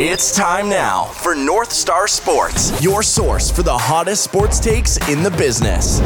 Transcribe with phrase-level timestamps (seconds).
[0.00, 5.24] It's time now for North Star Sports, your source for the hottest sports takes in
[5.24, 5.98] the business.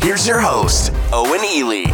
[0.00, 1.86] Here's your host, Owen Elle.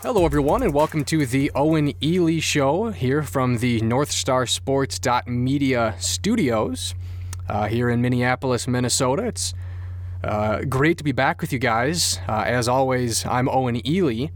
[0.00, 6.94] Hello, everyone, and welcome to the Owen Elle Show here from the NorthStarSports.media studios
[7.50, 9.24] uh, here in Minneapolis, Minnesota.
[9.24, 9.52] It's
[10.24, 12.20] uh, great to be back with you guys.
[12.28, 14.28] Uh, as always, I'm Owen Elle,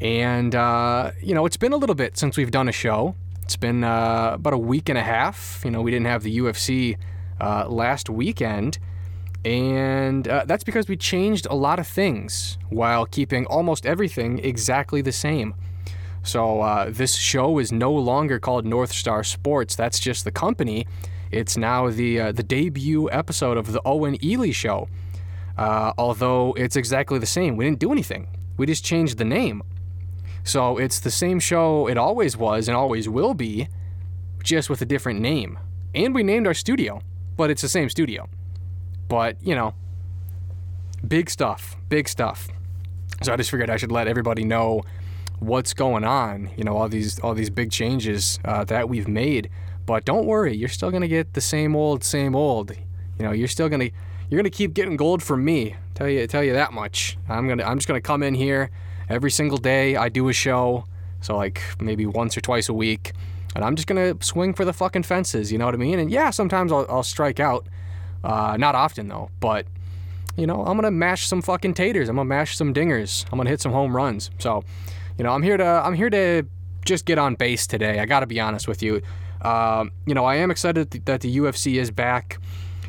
[0.00, 3.14] and uh, you know it's been a little bit since we've done a show.
[3.42, 5.62] It's been uh, about a week and a half.
[5.64, 6.98] You know, we didn't have the UFC
[7.40, 8.78] uh, last weekend.
[9.44, 15.00] And uh, that's because we changed a lot of things while keeping almost everything exactly
[15.00, 15.54] the same.
[16.24, 19.76] So this show is no longer called North Star Sports.
[19.76, 20.88] That's just the company.
[21.30, 24.88] It's now the the debut episode of the Owen Elle Show.
[25.56, 28.28] Uh, although it's exactly the same, we didn't do anything.
[28.56, 29.62] We just changed the name.
[30.44, 33.68] So it's the same show it always was and always will be,
[34.42, 35.58] just with a different name.
[35.94, 37.00] And we named our studio,
[37.36, 38.28] but it's the same studio.
[39.08, 39.74] But, you know,
[41.06, 42.48] big stuff, big stuff.
[43.22, 44.82] So I just figured I should let everybody know
[45.38, 49.50] what's going on, you know, all these all these big changes uh, that we've made.
[49.84, 52.72] But don't worry, you're still gonna get the same old, same old.
[53.18, 53.90] You know, you're still gonna
[54.28, 55.76] you're gonna keep getting gold from me.
[55.94, 57.16] Tell you tell you that much.
[57.28, 58.70] I'm gonna I'm just gonna come in here
[59.08, 59.96] every single day.
[59.96, 60.84] I do a show,
[61.20, 63.12] so like maybe once or twice a week,
[63.54, 65.52] and I'm just gonna swing for the fucking fences.
[65.52, 65.98] You know what I mean?
[65.98, 67.66] And yeah, sometimes I'll, I'll strike out.
[68.24, 69.66] Uh, not often though, but
[70.36, 72.08] you know, I'm gonna mash some fucking taters.
[72.08, 73.24] I'm gonna mash some dingers.
[73.32, 74.30] I'm gonna hit some home runs.
[74.38, 74.64] So,
[75.16, 76.44] you know, I'm here to I'm here to
[76.84, 78.00] just get on base today.
[78.00, 79.02] I gotta be honest with you.
[79.42, 82.38] Um, you know, I am excited that the UFC is back.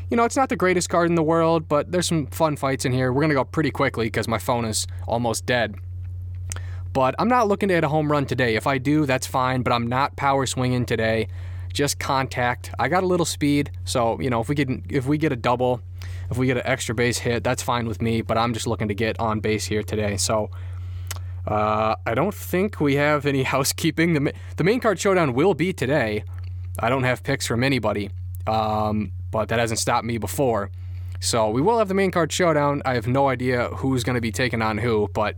[0.09, 2.86] You know, it's not the greatest card in the world, but there's some fun fights
[2.86, 3.11] in here.
[3.11, 5.75] We're gonna go pretty quickly because my phone is almost dead.
[6.94, 8.55] But I'm not looking to hit a home run today.
[8.55, 9.61] If I do, that's fine.
[9.61, 11.27] But I'm not power swinging today
[11.77, 12.72] just contact.
[12.80, 15.36] I got a little speed, so you know if we get if we get a
[15.36, 15.81] double,
[16.30, 18.21] if we get an extra base hit, that's fine with me.
[18.23, 20.17] But I'm just looking to get on base here today.
[20.17, 20.49] So
[21.45, 24.14] uh, I don't think we have any housekeeping.
[24.14, 26.23] The the main card showdown will be today.
[26.80, 28.10] I don't have picks from anybody,
[28.45, 30.71] um, but that hasn't stopped me before.
[31.20, 32.82] So we will have the main card showdown.
[32.86, 35.36] I have no idea who's going to be taking on who, but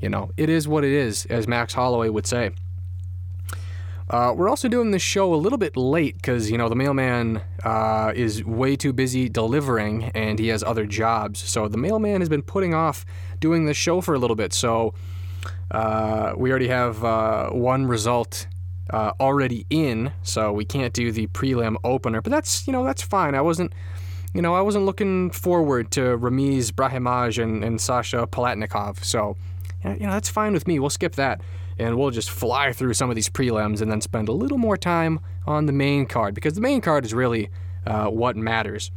[0.00, 2.50] you know it is what it is, as Max Holloway would say.
[4.10, 7.40] Uh, we're also doing this show a little bit late because, you know, the mailman
[7.64, 11.40] uh, is way too busy delivering and he has other jobs.
[11.40, 13.06] So the mailman has been putting off
[13.40, 14.52] doing this show for a little bit.
[14.52, 14.92] So
[15.70, 18.46] uh, we already have uh, one result
[18.90, 22.20] uh, already in, so we can't do the prelim opener.
[22.20, 23.34] But that's, you know, that's fine.
[23.34, 23.72] I wasn't.
[24.32, 29.04] You know, I wasn't looking forward to Ramiz Brahimaj and, and Sasha Palatnikov.
[29.04, 29.36] So,
[29.84, 30.80] you know, that's fine with me.
[30.80, 31.40] We'll skip that
[31.78, 34.76] and we'll just fly through some of these prelims and then spend a little more
[34.76, 37.50] time on the main card because the main card is really
[37.86, 38.90] uh, what matters.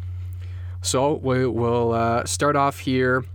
[0.82, 3.26] So we, will uh, start off here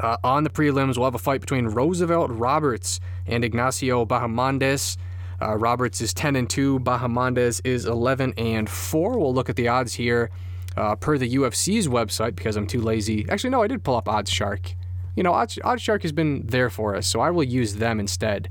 [0.00, 0.96] uh, on the prelims.
[0.96, 4.96] We'll have a fight between Roosevelt Roberts and Ignacio Bahamondes.
[5.42, 6.80] Uh, Roberts is 10 and 2.
[6.80, 9.18] Bahamondes is 11 and 4.
[9.18, 10.30] We'll look at the odds here
[10.76, 13.26] uh, per the UFC's website because I'm too lazy.
[13.28, 14.74] Actually, no, I did pull up Odds Shark
[15.14, 18.48] you know, OddsShark has been there for us, so I will use them instead.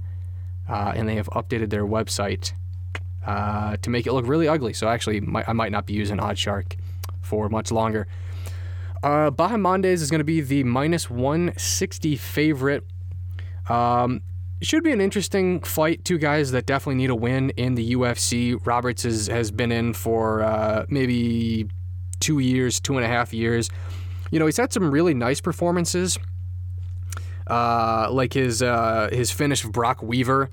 [0.70, 2.54] Uh, and they have updated their website
[3.26, 4.74] uh, to make it look really ugly.
[4.74, 6.76] So actually, I might not be using OddsShark
[7.22, 8.08] for much longer.
[9.04, 12.86] Uh, Bahamondes is going to be the minus 160 favorite.
[13.68, 14.22] Um,
[14.66, 16.06] should be an interesting fight.
[16.06, 18.60] Two guys that definitely need a win in the UFC.
[18.66, 21.68] Roberts is, has been in for uh, maybe
[22.20, 23.70] two years, two and a half years.
[24.32, 26.18] You know, he's had some really nice performances
[27.48, 30.50] uh, like his uh, his finish of Brock Weaver.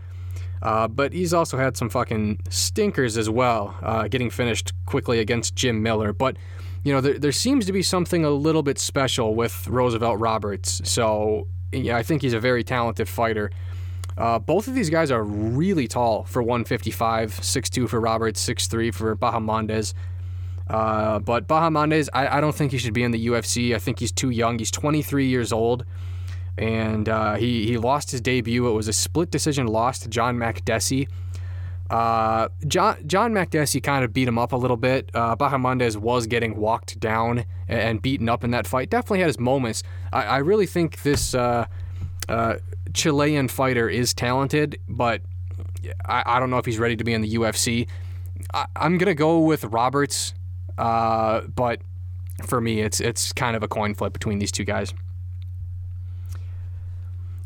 [0.61, 5.55] Uh, but he's also had some fucking stinkers as well, uh, getting finished quickly against
[5.55, 6.13] Jim Miller.
[6.13, 6.37] But
[6.83, 10.81] you know, there, there seems to be something a little bit special with Roosevelt Roberts.
[10.89, 13.51] So yeah, I think he's a very talented fighter.
[14.19, 19.17] Uh, both of these guys are really tall for 155, 6'2 for Roberts, 6'3 for
[19.17, 19.95] Bahamondes.
[20.69, 23.75] Uh, but Bahamondes, I, I don't think he should be in the UFC.
[23.75, 24.59] I think he's too young.
[24.59, 25.87] He's 23 years old
[26.59, 28.67] and uh, he he lost his debut.
[28.67, 31.09] It was a split decision loss to John Makdessi.
[31.89, 35.11] Uh, John John Makdessi kind of beat him up a little bit.
[35.15, 38.91] Uh, Bahamondes was getting walked down and, beaten up in that fight.
[38.91, 39.83] Definitely had his moments.
[40.13, 41.67] I, I really think this uh,
[42.29, 42.57] uh,
[42.95, 45.23] Chilean fighter is talented, but
[46.05, 47.89] I, I don't know if he's ready to be in the UFC.
[48.55, 50.35] I, am gonna go with Roberts,
[50.77, 51.81] uh, but
[52.47, 54.95] for me, it's it's kind of a coin flip between these two guys.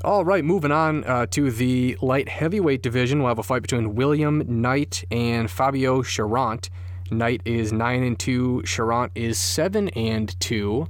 [0.05, 3.21] All right, moving on uh, to the light heavyweight division.
[3.21, 6.69] We'll have a fight between William Knight and Fabio Cherant.
[7.11, 8.63] Knight is nine and two.
[8.65, 10.89] Cherant is seven and two.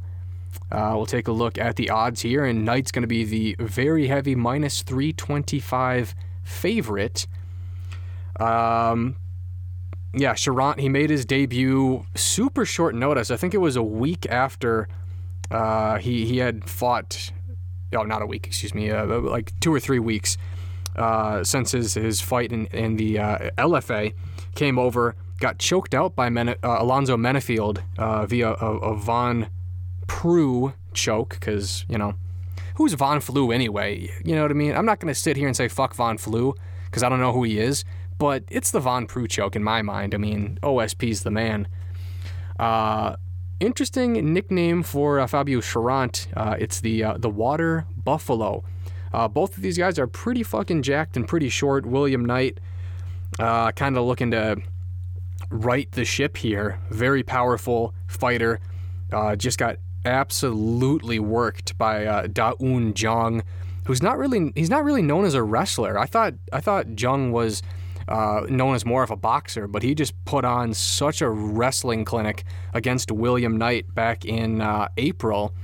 [0.71, 3.57] Uh, we'll take a look at the odds here, and Knight's going to be the
[3.59, 7.27] very heavy minus 325 favorite.
[8.41, 9.17] Um,
[10.15, 13.31] yeah, Cherant, he made his debut super short notice.
[13.31, 14.89] I think it was a week after
[15.51, 17.33] uh, he, he had fought,
[17.95, 20.37] oh, not a week, excuse me, uh, like two or three weeks
[20.97, 24.15] uh, since his, his fight in, in the uh, LFA.
[24.55, 29.49] Came over, got choked out by Men- uh, Alonzo Menifield uh, via a, a Von
[30.13, 32.15] Preux choke because, you know,
[32.75, 34.11] who's Von Flue anyway?
[34.23, 34.77] You know what I mean?
[34.77, 36.55] I'm not going to sit here and say fuck Von Flue
[36.85, 37.83] because I don't know who he is,
[38.19, 40.15] but it's the Von Preux choke in my mind.
[40.15, 41.67] I mean, OSP's the man.
[42.61, 43.17] Uh,
[43.59, 46.27] interesting nickname for uh, Fabio Cherant.
[46.37, 48.65] Uh, it's the uh, the Water Buffalo.
[49.15, 51.87] Uh, both of these guys are pretty fucking jacked and pretty short.
[51.87, 52.61] William Knight,
[53.39, 54.59] uh, kind of looking to
[55.49, 56.79] right the ship here.
[56.91, 58.61] Very powerful fighter.
[59.11, 63.43] Uh, just got absolutely worked by uh, Da Un Jung,
[63.87, 65.99] who's not really he's not really known as a wrestler.
[65.99, 67.63] I thought I thought Jung was
[68.09, 72.05] uh, known as more of a boxer, but he just put on such a wrestling
[72.05, 72.45] clinic
[72.75, 75.55] against William Knight back in uh, April.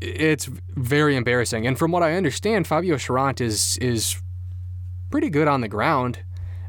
[0.00, 4.20] It's very embarrassing, and from what I understand, Fabio Cherant is is
[5.10, 6.18] pretty good on the ground.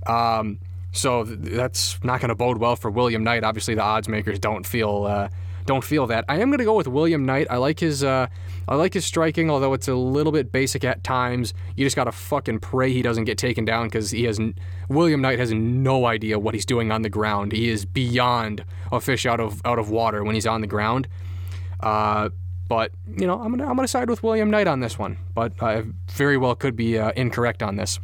[0.05, 0.59] Um,
[0.91, 3.43] so that's not going to bode well for William Knight.
[3.43, 5.29] Obviously, the odds makers don't feel uh,
[5.65, 6.25] don't feel that.
[6.27, 7.47] I am going to go with William Knight.
[7.49, 8.27] I like his uh,
[8.67, 11.53] I like his striking, although it's a little bit basic at times.
[11.75, 14.39] You just got to fucking pray he doesn't get taken down because he has
[14.89, 17.51] William Knight has no idea what he's doing on the ground.
[17.51, 21.07] He is beyond a fish out of out of water when he's on the ground.
[21.79, 22.29] Uh,
[22.67, 25.61] but you know, I'm gonna I'm gonna side with William Knight on this one, but
[25.61, 27.99] I very well could be uh, incorrect on this.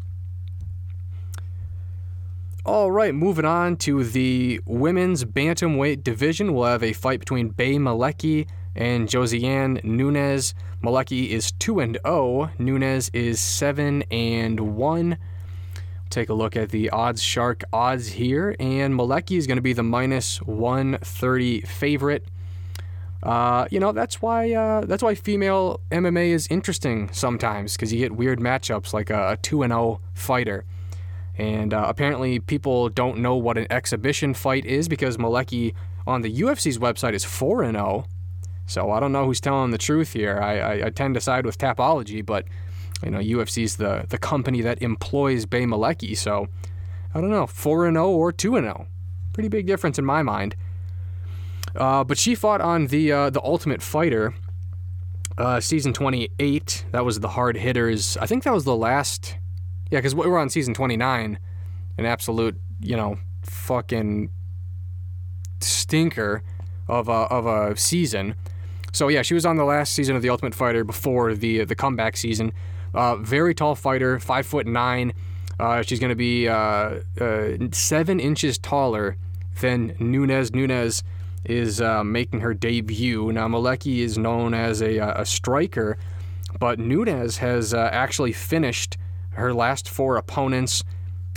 [2.69, 6.53] All right, moving on to the women's bantamweight division.
[6.53, 10.53] We'll have a fight between Bea Malecki and Josiane Nunes.
[10.83, 15.17] Malecki is 2 and 0, Nunes is 7 and 1.
[16.11, 19.73] Take a look at the odds shark odds here, and Malecki is going to be
[19.73, 22.23] the minus 130 favorite.
[23.23, 27.97] Uh, you know that's why uh, that's why female MMA is interesting sometimes because you
[27.97, 30.65] get weird matchups like a, a two and zero fighter.
[31.39, 35.73] And uh, apparently, people don't know what an exhibition fight is because Malecki
[36.05, 38.05] on the UFC's website is 4 0.
[38.65, 40.37] So I don't know who's telling the truth here.
[40.39, 42.45] I, I, I, tend to side with Tapology, but
[43.01, 46.15] you know UFC's the, the company that employs Bea Malecki.
[46.17, 46.49] So
[47.13, 48.87] I don't know, 4 0 or 2 0.
[49.31, 50.57] Pretty big difference in my mind.
[51.73, 54.33] Uh, but she fought on the uh, the Ultimate Fighter
[55.37, 56.85] uh, season 28.
[56.91, 58.17] That was the hard hitters.
[58.17, 59.37] I think that was the last
[59.91, 61.39] yeah, because we're on season 29,
[61.97, 64.29] an absolute, you know, fucking
[65.61, 66.43] stinker
[66.87, 68.35] of a, of a season.
[68.91, 71.75] So yeah, she was on the last season of the Ultimate Fighter before the the
[71.75, 72.53] comeback season.
[72.93, 75.13] Uh, very tall fighter, five foot nine.
[75.59, 79.17] Uh, she's going to be uh, uh, seven inches taller
[79.61, 80.53] than Nunes.
[80.53, 81.03] Nunes
[81.45, 83.31] is uh, making her debut.
[83.31, 85.97] Now Malecki is known as a, a striker,
[86.59, 88.97] but Nunez has uh, actually finished
[89.39, 90.83] her last four opponents,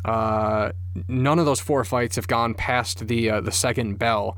[0.04, 0.73] uh,
[1.09, 4.37] none of those four fights have gone past the uh, the second bell.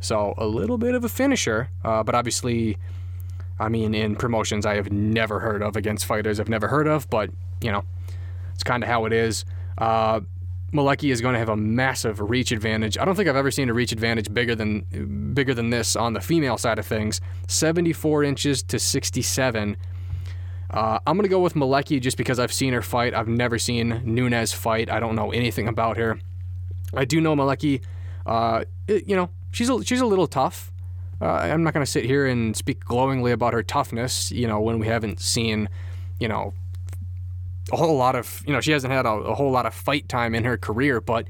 [0.00, 2.76] So a little bit of a finisher, uh, but obviously,
[3.58, 7.08] I mean, in promotions I have never heard of against fighters I've never heard of,
[7.08, 7.30] but
[7.62, 7.82] you know,
[8.54, 9.44] it's kind of how it is.
[9.78, 10.20] Uh,
[10.72, 12.98] Malecki is going to have a massive reach advantage.
[12.98, 16.12] I don't think I've ever seen a reach advantage bigger than bigger than this on
[16.12, 17.20] the female side of things.
[17.48, 19.76] 74 inches to 67
[20.70, 23.14] uh, I'm going to go with Malecki just because I've seen her fight.
[23.14, 24.90] I've never seen Nunes fight.
[24.90, 26.18] I don't know anything about her.
[26.94, 27.82] I do know Malecki.
[28.24, 30.72] Uh, you know, she's a, she's a little tough.
[31.20, 34.60] Uh, I'm not going to sit here and speak glowingly about her toughness, you know,
[34.60, 35.68] when we haven't seen,
[36.20, 36.52] you know,
[37.72, 40.08] a whole lot of, you know, she hasn't had a, a whole lot of fight
[40.08, 41.26] time in her career, but,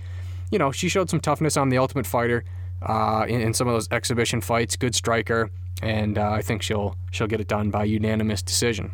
[0.51, 2.45] you know, she showed some toughness on the Ultimate Fighter
[2.83, 4.77] uh, in, in, some of those exhibition fights.
[4.77, 5.51] Good striker,
[5.83, 8.93] and uh, I think she'll she'll get it done by unanimous decision.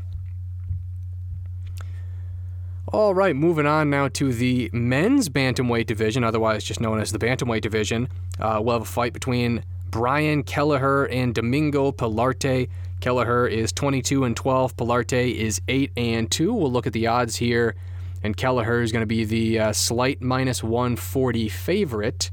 [2.92, 7.18] All right, moving on now to the men's bantamweight division, otherwise just known as the
[7.18, 8.06] bantamweight division.
[8.38, 12.68] Uh, we'll have a fight between Brian Kelleher and Domingo Pilarte.
[13.00, 14.76] Kelleher is 22 and 12.
[14.76, 16.52] Pilarte is 8 and 2.
[16.52, 17.76] We'll look at the odds here,
[18.22, 22.30] and Kelleher is going to be the uh, slight minus 140 favorite.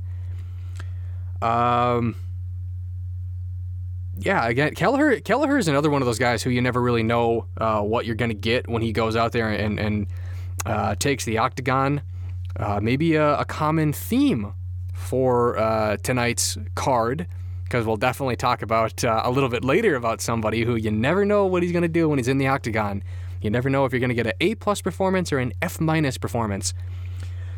[1.41, 2.17] Um,
[4.17, 7.45] yeah, again, Kelleher Kelleher is another one of those guys who you never really know
[7.55, 10.07] uh, what you're going to get when he goes out there and and
[10.65, 12.01] uh, takes the octagon.
[12.55, 14.53] Uh, maybe a, a, common theme
[14.93, 17.27] for uh, tonight's card,
[17.63, 21.25] because we'll definitely talk about uh, a little bit later about somebody who you never
[21.25, 23.03] know what he's going to do when he's in the octagon.
[23.41, 25.79] You never know if you're going to get an A plus performance or an F
[25.79, 26.73] minus performance.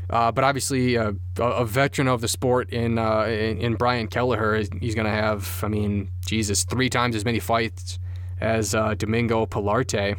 [0.10, 4.93] Uh, but obviously, uh, a veteran of the sport in in, in, Brian Kelleher, he's
[4.93, 7.98] going to have, I mean, Jesus, three times as many fights
[8.41, 10.17] as Domingo Pilarte.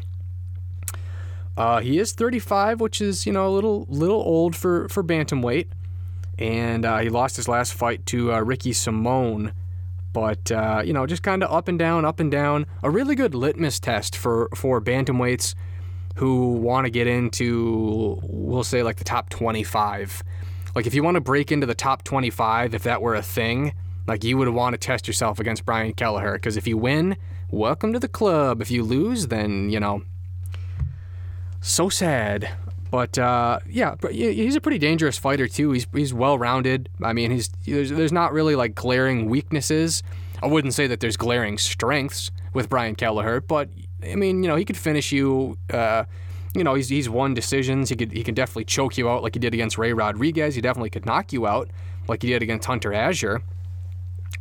[1.56, 5.68] Uh, he is 35, which is you know a little little old for for bantamweight,
[6.38, 9.52] and uh, he lost his last fight to Ricky Simón.
[10.12, 10.50] But
[10.84, 12.66] you know, just kind of up and down, up and down.
[12.82, 15.54] A really good litmus test for for bantamweights
[16.16, 20.22] who want to get into, we'll say, like the top 25.
[20.74, 23.74] Like, if you want to break into the top 25, if that were a thing,
[24.06, 26.34] like you would want to test yourself against Brian Kelleher.
[26.34, 27.16] Because if you win,
[27.50, 28.60] welcome to the club.
[28.60, 30.02] If you lose, then, you know,
[31.62, 32.50] so sad.
[32.90, 35.72] But uh, yeah, he's a pretty dangerous fighter too.
[35.72, 36.90] He's he's well rounded.
[37.02, 40.02] I mean, he's there's, there's not really like glaring weaknesses.
[40.42, 43.70] I wouldn't say that there's glaring strengths with Brian Kelleher, but
[44.02, 45.56] I mean, you know, he could finish you.
[45.72, 46.04] Uh,
[46.54, 47.88] you know, he's he's won decisions.
[47.88, 50.54] He could he can definitely choke you out like he did against Ray Rodriguez.
[50.54, 51.70] He definitely could knock you out
[52.08, 53.40] like he did against Hunter Azure.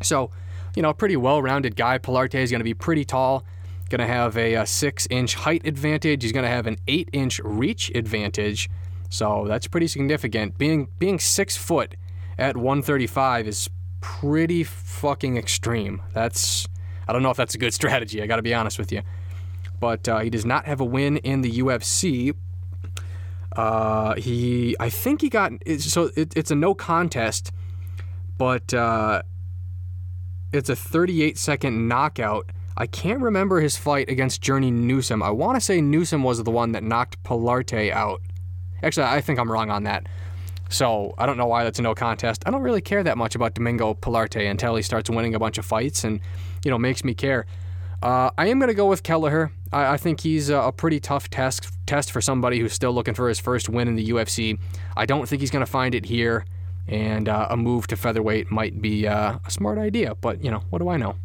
[0.01, 0.29] So,
[0.75, 1.99] you know, pretty well-rounded guy.
[1.99, 3.45] Pilarte is going to be pretty tall.
[3.91, 6.23] Going to have a, a six-inch height advantage.
[6.23, 8.69] He's going to have an eight-inch reach advantage.
[9.09, 10.57] So that's pretty significant.
[10.57, 11.95] Being being six foot
[12.37, 13.69] at 135 is
[13.99, 16.01] pretty fucking extreme.
[16.13, 16.67] That's
[17.07, 18.21] I don't know if that's a good strategy.
[18.23, 19.01] I got to be honest with you
[19.81, 22.33] but uh, he does not have a win in the UFC.
[23.53, 27.51] Uh, he, I think he got so it, it's a no contest,
[28.37, 29.23] but uh,
[30.53, 32.49] it's a 38 second knockout.
[32.77, 35.21] I can't remember his fight against Journey Newsom.
[35.21, 38.21] I want to say Newsom was the one that knocked Pilarte out.
[38.83, 40.07] Actually, I think I'm wrong on that.
[40.69, 42.43] So I don't know why that's a no contest.
[42.45, 45.57] I don't really care that much about Domingo Pilarte until he starts winning a bunch
[45.57, 46.21] of fights and,
[46.63, 47.45] you know, makes me care.
[48.01, 49.51] Uh, I am going to go with Kelleher.
[49.71, 53.13] I, I think he's a, a, pretty tough test test for somebody who's still looking
[53.13, 54.57] for his first win in the UFC.
[54.97, 56.45] I don't think he's going to find it here,
[56.87, 60.15] and uh, a move to featherweight might be uh, a smart idea.
[60.15, 61.15] But you know, what do I know?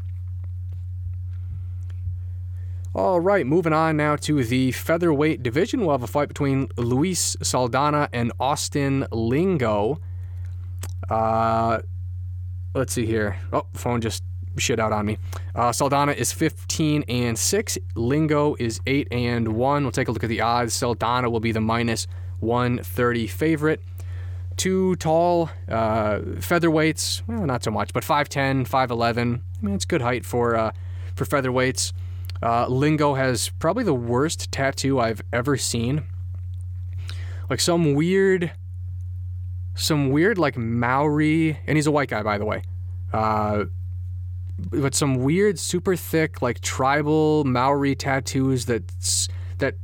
[2.96, 5.80] All right, moving on now to the featherweight division.
[5.80, 10.00] We'll have a fight between Luis Saldana and Austin Lingo.
[11.10, 11.80] Uh,
[12.74, 13.38] let's see here.
[13.52, 14.24] Oh, phone just
[14.56, 15.18] shit out on me.
[15.54, 17.78] Uh, Saldana is 15 and 6.
[17.96, 19.82] Lingo is 8 and 1.
[19.82, 20.72] We'll take a look at the odds.
[20.72, 22.06] Saldana will be the minus
[22.40, 23.82] 130 favorite.
[24.56, 29.18] Two tall uh, featherweights, well, not so much, but 5'10, 5'11.
[29.18, 30.72] I mean, it's good height for, uh,
[31.14, 31.92] for featherweights.
[32.42, 36.04] Uh, Lingo has probably the worst tattoo I've ever seen.
[37.48, 38.52] Like some weird,
[39.74, 42.62] some weird, like Maori, and he's a white guy, by the way.
[43.12, 43.64] Uh,
[44.58, 48.90] but some weird, super thick, like tribal Maori tattoos that
[49.58, 49.74] that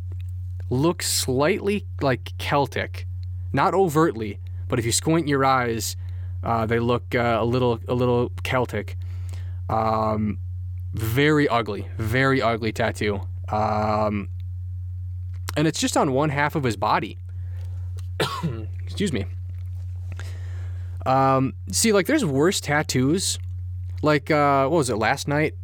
[0.70, 3.06] look slightly like Celtic,
[3.52, 5.96] not overtly, but if you squint your eyes,
[6.42, 8.96] uh, they look uh, a little a little Celtic.
[9.68, 10.38] Um,
[10.92, 13.20] very ugly, very ugly tattoo.
[13.48, 14.28] Um,
[15.56, 17.18] and it's just on one half of his body.
[18.84, 19.26] Excuse me.
[21.04, 23.38] Um, see, like, there's worse tattoos
[24.02, 25.54] like uh, what was it last night?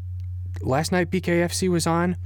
[0.62, 2.16] Last night BKFC was on,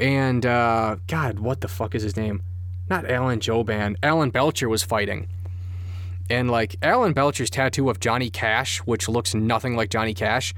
[0.00, 2.42] and uh, God, what the fuck is his name?
[2.88, 3.96] Not Alan Jouban.
[4.02, 5.28] Alan Belcher was fighting.
[6.30, 10.54] And like Alan Belcher's tattoo of Johnny Cash, which looks nothing like Johnny Cash,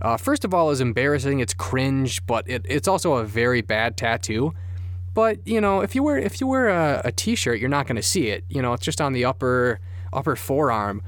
[0.00, 1.40] uh, first of all, is embarrassing.
[1.40, 4.52] It's cringe, but it, it's also a very bad tattoo.
[5.14, 7.96] But you know, if you wear if you wear a a t-shirt, you're not going
[7.96, 8.44] to see it.
[8.48, 9.80] You know, it's just on the upper
[10.12, 11.02] upper forearm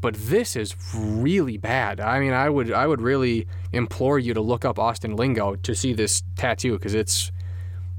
[0.00, 2.00] but this is really bad.
[2.00, 5.74] I mean, I would I would really implore you to look up Austin Lingo to
[5.74, 7.30] see this tattoo because it's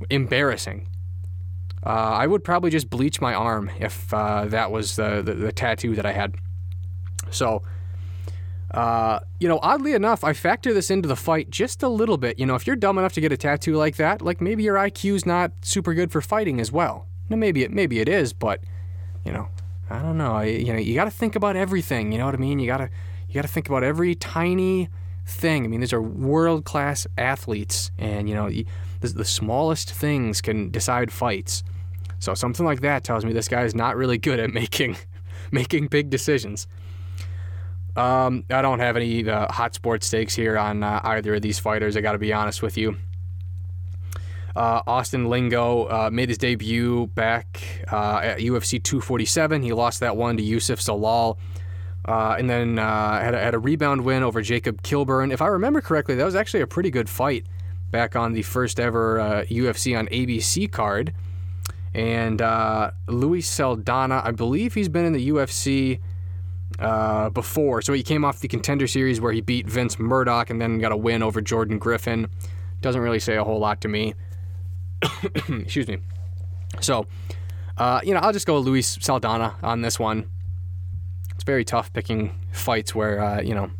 [0.10, 0.88] embarrassing.
[1.86, 5.52] Uh, I would probably just bleach my arm if uh, that was the, the, the
[5.52, 6.36] tattoo that I had.
[7.32, 7.64] So,
[8.74, 12.40] uh, you know, oddly enough, I factor this into the fight just a little bit.
[12.40, 14.76] You know, if you're dumb enough to get a tattoo like that, like maybe your
[14.76, 17.06] IQ's not super good for fighting as well.
[17.30, 18.62] Now, maybe it maybe it is, but
[19.26, 19.50] you know,
[19.90, 20.34] I don't know.
[20.34, 22.12] I, you know, you got to think about everything.
[22.12, 22.60] You know what I mean?
[22.60, 22.90] You gotta
[23.28, 24.90] you gotta think about every tiny
[25.26, 25.66] thing.
[25.66, 28.66] I mean, these are world class athletes, and you know, the,
[29.02, 31.64] the smallest things can decide fights.
[32.20, 34.96] So something like that tells me this guy is not really good at making
[35.52, 36.68] making big decisions.
[37.96, 41.60] Um, I don't have any uh, hot sports stakes here on uh, either of these
[41.60, 41.98] fighters.
[41.98, 42.96] I got to be honest with you.
[44.56, 49.62] Uh, Austin Lingo uh, made his debut back uh, at UFC 247.
[49.62, 51.38] He lost that one to Youssef Zalal,
[52.04, 55.32] Uh, and then had a, had, a, rebound win over Jacob Kilburn.
[55.32, 57.46] If I remember correctly, that was actually a pretty good fight
[57.92, 61.14] back on the first ever UFC on ABC card.
[61.94, 62.42] And
[63.08, 66.00] Luis Saldana, I believe he's been in the UFC
[66.82, 67.82] uh, before.
[67.82, 70.92] So he came off the contender series where he beat Vince Murdoch and then got
[70.92, 72.28] a win over Jordan Griffin.
[72.82, 74.16] Doesn't really say a whole lot to me.
[75.24, 76.00] Excuse me.
[76.80, 77.06] So,
[77.78, 80.30] uh, you know, I'll just go Luis Saldana on this one.
[81.36, 83.72] It's very tough picking fights where, uh, you know,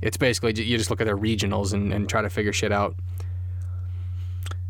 [0.00, 2.96] it's basically you just look at their regionals and, and try to figure shit out.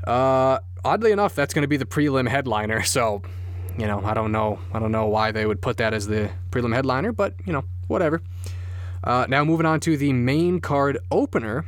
[0.05, 2.83] Uh, oddly enough, that's going to be the prelim headliner.
[2.93, 3.23] So,
[3.79, 4.59] you know, I don't know.
[4.73, 7.65] I don't know why they would put that as the prelim headliner, but you know,
[7.87, 8.23] whatever.
[9.05, 11.65] Uh, now moving on to the main card opener.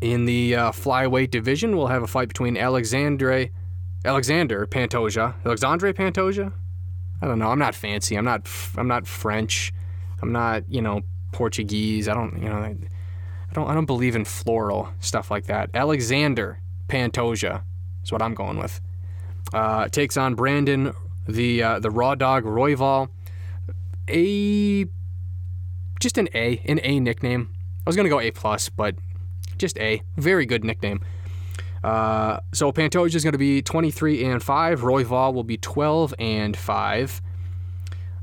[0.00, 3.50] In the uh, flyweight division, we'll have a fight between Alexandre,
[4.04, 6.52] Alexander Pantoja, Alexandre Pantoja.
[7.20, 7.50] I don't know.
[7.50, 8.16] I'm not fancy.
[8.16, 8.48] I'm not.
[8.78, 9.74] I'm not French.
[10.22, 10.64] I'm not.
[10.70, 11.02] You know,
[11.32, 12.08] Portuguese.
[12.08, 12.40] I don't.
[12.40, 12.56] You know.
[12.56, 12.76] I,
[13.52, 13.68] don't.
[13.68, 15.70] I don't believe in floral stuff like that.
[15.74, 17.62] Alexander Pantoja
[18.02, 18.80] is what I'm going with.
[19.52, 20.92] Uh, takes on Brandon,
[21.26, 23.08] the uh, the Raw Dog Royval.
[24.08, 24.86] A
[26.00, 27.50] just an A, an A nickname.
[27.86, 28.94] I was gonna go A plus, but
[29.56, 30.02] just A.
[30.16, 31.00] Very good nickname.
[31.82, 34.80] Uh, so Pantoja is going to be 23 and 5.
[34.80, 37.22] Royval will be 12 and 5.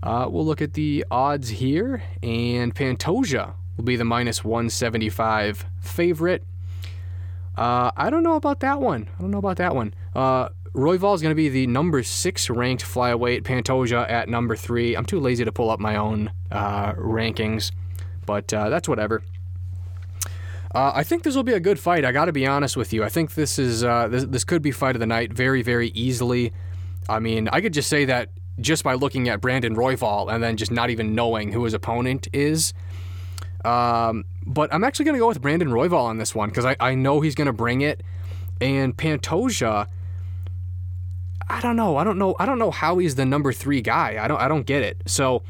[0.03, 6.43] Uh, we'll look at the odds here, and Pantoja will be the minus 175 favorite.
[7.55, 9.09] Uh, I don't know about that one.
[9.17, 9.93] I don't know about that one.
[10.77, 13.41] Royval is going to be the number six ranked flyweight.
[13.41, 14.95] Pantoja at number three.
[14.95, 17.71] I'm too lazy to pull up my own uh, rankings,
[18.27, 19.23] but uh, that's whatever.
[20.75, 22.05] Uh, I think this will be a good fight.
[22.05, 23.03] I got to be honest with you.
[23.03, 25.87] I think this is uh, this, this could be fight of the night very very
[25.89, 26.53] easily.
[27.09, 28.29] I mean, I could just say that
[28.59, 32.27] just by looking at Brandon Royval and then just not even knowing who his opponent
[32.33, 32.73] is.
[33.65, 36.75] Um, but I'm actually going to go with Brandon Royval on this one because I,
[36.79, 38.03] I know he's going to bring it.
[38.61, 39.87] And Pantoja,
[41.49, 41.97] I don't know.
[41.97, 42.35] I don't know.
[42.39, 44.17] I don't know how he's the number three guy.
[44.21, 44.39] I don't.
[44.39, 45.01] I don't get it.
[45.05, 45.43] So.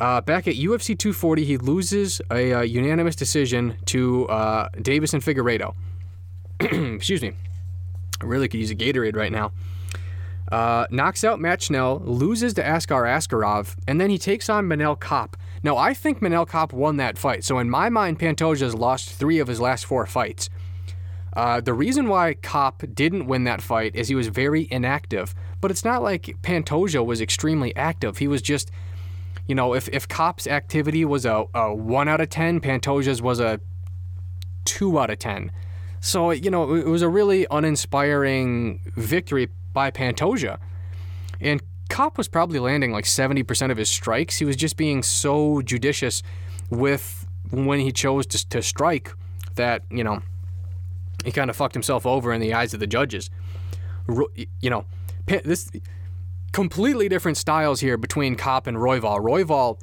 [0.00, 5.72] Uh, back at UFC 240, he loses a, uh, unanimous decision to uh, and Figueiredo.
[6.60, 7.32] Excuse me.
[8.20, 9.52] I really could use a Gatorade right now.
[10.50, 14.98] Uh, knocks out Matt Schnell, loses to Askar Askarov, and then he takes on Manel
[15.00, 15.36] Kape.
[15.62, 17.44] Now, I think Manel Kape won that fight.
[17.44, 20.50] So, in my mind, Pantoja's lost three of his last four fights.
[21.34, 25.34] Uh, the reason why Kape didn't win that fight is he was very inactive.
[25.60, 28.18] But it's not like Pantoja was extremely active.
[28.18, 28.70] He was just,
[29.46, 33.40] you know, if, if Kape's activity was a, a 1 out of 10, Pantoja's was
[33.40, 33.60] a
[34.66, 35.50] 2 out of 10.
[36.00, 40.58] So, you know, it was a really uninspiring victory by Pantoja.
[41.40, 44.38] And Kape was probably landing like 70% of his strikes.
[44.38, 46.22] He was just being so judicious
[46.70, 49.12] with when he chose to, to strike
[49.54, 50.20] that, you know,
[51.24, 53.30] he kind of fucked himself over in the eyes of the judges.
[54.60, 54.84] You know,
[55.26, 55.70] this
[56.52, 59.20] completely different styles here between Kape and Royval.
[59.20, 59.80] Royval,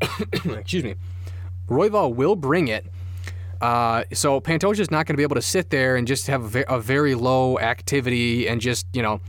[0.58, 0.94] excuse me,
[1.68, 2.86] Royval will bring it.
[3.60, 6.56] Uh, so Pantoja is not going to be able to sit there and just have
[6.68, 9.20] a very low activity and just you know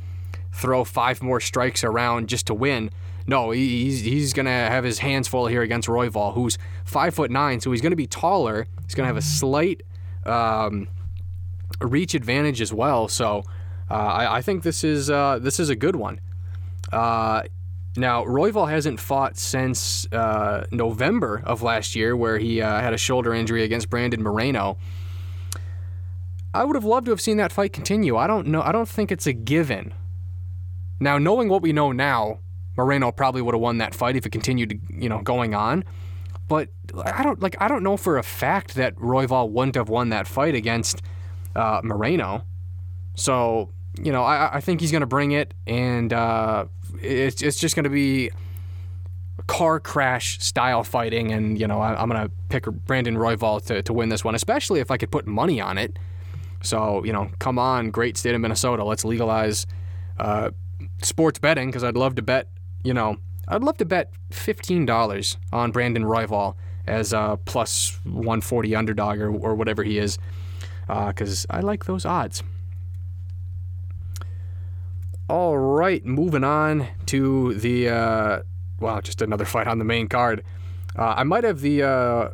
[0.51, 2.89] throw five more strikes around just to win.
[3.27, 7.60] No, he's he's gonna have his hands full here against Royval, who's five foot nine,
[7.60, 8.67] so he's gonna be taller.
[8.84, 9.81] He's gonna have a slight
[10.25, 10.88] um,
[11.82, 13.08] reach advantage as well.
[13.08, 13.44] So
[13.90, 16.20] uh, I, I, think this is uh, this is a good one.
[16.92, 17.44] Uh,
[17.98, 22.98] now Royval hasn't fought since uh, November of last year, where he uh, had a
[22.98, 24.78] shoulder injury against Brandon Moreno.
[26.54, 28.16] I would have loved to have seen that fight continue.
[28.16, 28.62] I don't know.
[28.62, 29.94] I don't think it's a given.
[31.00, 32.40] Now, knowing what we know now,
[32.78, 35.84] Moreno probably would have won that fight if it continued, you know, going on.
[36.48, 36.70] But
[37.04, 37.56] I don't like.
[37.60, 41.02] I don't know for a fact that Royval wouldn't have won that fight against
[41.56, 42.46] uh, Moreno.
[43.15, 43.70] So
[44.02, 46.65] you know, I, I think he's going to bring it, and uh,
[47.02, 48.32] it's it's just going to be
[49.48, 53.82] car crash style fighting, and you know, I, am going to pick Brandon Royval to
[53.84, 55.98] to win this one, especially if I could put money on it.
[56.62, 59.65] So you know, come on, great state of Minnesota, let's legalize
[60.20, 60.52] uh,
[61.02, 62.50] sports betting because I'd love to bet.
[62.84, 66.56] You know, I'd love to bet fifteen dollars on Brandon Royval
[66.88, 70.20] as a plus 140 underdog or, or whatever he is
[70.88, 72.43] because uh, I like those odds.
[75.28, 78.39] All right, moving on to the uh,
[78.80, 80.43] well, just another fight on the main card.
[80.98, 82.30] Uh, I might have the uh,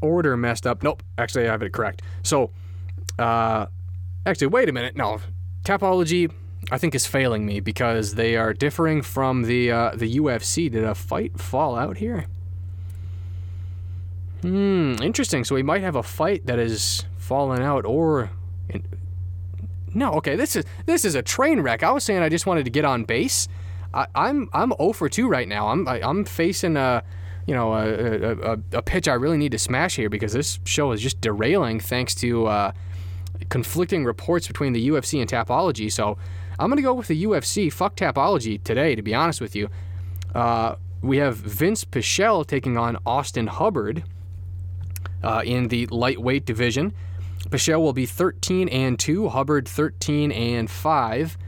[0.00, 0.82] order messed up.
[0.82, 2.02] Nope, actually, I have it correct.
[2.22, 2.50] So,
[3.18, 3.66] uh,
[4.26, 4.96] actually, wait a minute.
[4.96, 5.20] No,
[5.64, 6.30] Tapology,
[6.70, 10.70] I think, is failing me because they are differing from the uh, the UFC.
[10.70, 12.26] Did a fight fall out here?
[14.42, 15.44] Hmm, interesting.
[15.44, 18.28] So we might have a fight that is fallen out, or
[19.94, 20.12] no.
[20.16, 21.82] Okay, this is this is a train wreck.
[21.82, 23.48] I was saying I just wanted to get on base.
[23.94, 25.68] I, I'm I'm 0 for 2 right now.
[25.68, 27.02] I'm I, am i am facing a
[27.46, 30.92] you know a, a, a, pitch I really need to smash here because this show
[30.92, 32.72] is just derailing thanks to uh,
[33.48, 35.90] conflicting reports between the UFC and Tapology.
[35.90, 36.18] So
[36.58, 37.72] I'm gonna go with the UFC.
[37.72, 39.70] Fuck Tapology today, to be honest with you.
[40.34, 44.04] Uh, we have Vince Pichel taking on Austin Hubbard
[45.22, 46.92] uh, in the lightweight division.
[47.48, 51.38] Pichel will be 13 and 2, Hubbard 13 and 5.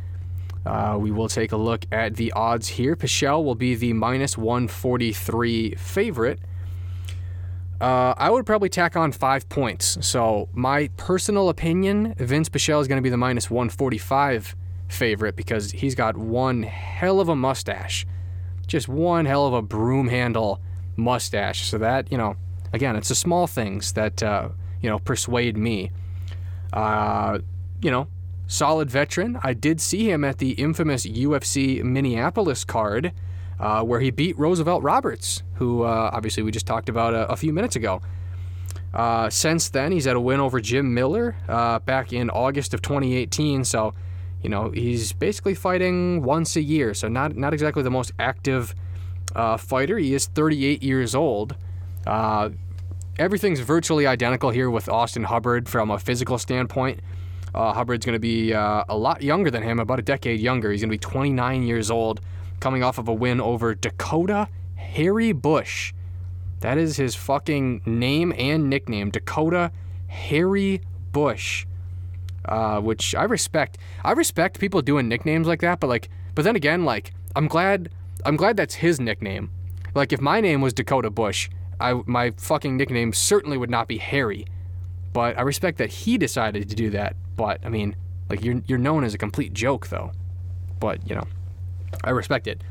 [0.67, 2.97] Uh, we will take a look at the odds here.
[2.97, 6.41] Pichel will be the minus 143 favorite.
[7.81, 9.99] Uh, I would probably tack on five points.
[10.07, 14.57] So, my personal opinion, Vince Pichel is going to be the minus 145
[14.89, 18.07] favorite because he's got one hell of a mustache.
[18.67, 20.61] Just one hell of a broom handle
[20.97, 21.69] mustache.
[21.69, 22.37] So, that, you know,
[22.73, 24.49] again, it's the small things that, uh,
[24.85, 25.91] you know, persuade me.
[26.75, 27.39] Uh,
[27.81, 28.07] you know,
[28.47, 29.41] solid veteran.
[29.43, 33.13] I did see him at the infamous UFC Minneapolis card
[33.59, 37.37] uh, where he beat Roosevelt Roberts, who uh, obviously we just talked about a, a
[37.37, 38.03] few minutes ago.
[38.93, 42.83] Uh, since then, he's had a win over Jim Miller uh, back in August of
[42.83, 43.65] 2018.
[43.65, 43.95] So,
[44.43, 46.93] you know, he's basically fighting once a year.
[46.93, 48.75] So, not, not exactly the most active
[49.35, 49.97] uh, fighter.
[49.97, 51.57] He is 38 years old.
[53.17, 56.99] Everything's virtually identical here with Austin Hubbard from a physical standpoint.
[57.55, 60.73] Uh, Hubbard's going to be uh, a lot younger than him, about a decade younger.
[60.73, 62.21] He's going to be 29 years old,
[62.59, 65.93] coming off of a win over Dakota Harry Bush.
[66.59, 69.71] That is his fucking name and nickname, Dakota
[70.09, 70.81] Harry
[71.13, 71.67] Bush.
[72.45, 73.79] Uh, which I respect.
[74.05, 77.91] I respect people doing nicknames like that, but like, but then again, like, I'm glad,
[78.27, 79.51] I'm glad that's his nickname.
[79.95, 81.49] Like, if my name was Dakota Bush,
[81.85, 84.47] I my fucking nickname certainly would not be Harry.
[85.13, 87.15] But I respect that he decided to do that.
[87.37, 87.95] But I mean,
[88.31, 90.13] like you're you're known as a complete joke though.
[90.81, 91.27] But you know,
[92.03, 92.63] I respect it.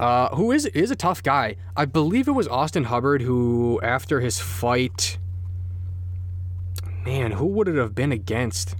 [0.00, 1.56] Uh, who is is a tough guy?
[1.76, 5.18] I believe it was Austin Hubbard who, after his fight,
[7.04, 8.74] man, who would it have been against?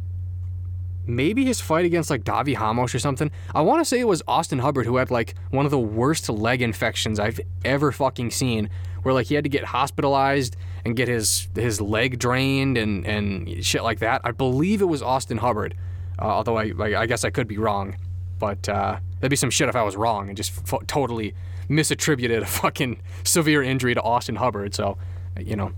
[1.07, 3.31] Maybe his fight against like Davi Ramos or something.
[3.55, 6.29] I want to say it was Austin Hubbard who had like one of the worst
[6.29, 8.69] leg infections I've ever fucking seen,
[9.09, 13.65] where like he had to get hospitalized and get his his leg drained and and
[13.65, 14.21] shit like that.
[14.23, 15.75] I believe it was Austin Hubbard,
[16.21, 17.97] uh, although I I guess I could be wrong,
[18.39, 21.35] but uh, that'd be some shit if I was wrong and just f- totally
[21.71, 24.75] misattributed a fucking severe injury to Austin Hubbard.
[24.75, 24.99] So,
[25.41, 25.73] you know,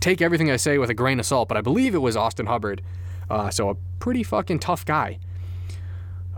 [0.00, 1.48] take everything I say with a grain of salt.
[1.48, 2.82] But I believe it was Austin Hubbard,
[3.30, 5.18] uh, so a pretty fucking tough guy.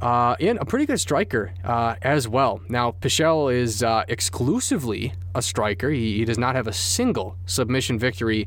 [0.00, 2.60] Uh, and a pretty good striker uh, as well.
[2.68, 5.90] Now, Pichel is uh, exclusively a striker.
[5.90, 8.46] He, he, does not have a single submission victory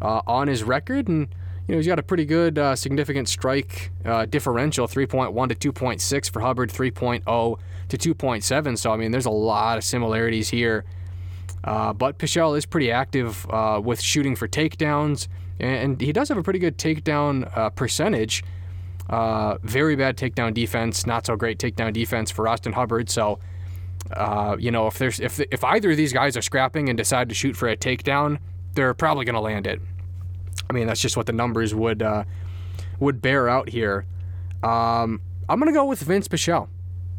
[0.00, 1.28] uh, on his record, and
[1.66, 6.30] you know he's got a pretty good, uh, significant strike uh, differential: 3.1 to 2.6
[6.30, 8.78] for Hubbard, 3.0 to 2.7.
[8.78, 10.84] So I mean, there's a lot of similarities here.
[11.64, 13.46] but Pichel is pretty active
[13.82, 15.26] with shooting for takedowns,
[15.58, 18.44] and, and, he does have a pretty good takedown percentage.
[19.08, 23.10] Uh, very bad takedown defense, not so great takedown defense for Austin Hubbard.
[23.10, 23.38] So,
[24.12, 27.28] uh, you know, if there's if if either of these guys are scrapping and decide
[27.28, 28.38] to shoot for a takedown,
[28.74, 29.80] they're probably going to land it.
[30.68, 32.24] I mean, that's just what the numbers would uh,
[32.98, 34.06] would bear out here.
[34.62, 36.68] Um, I'm going to go with Vince Pichel.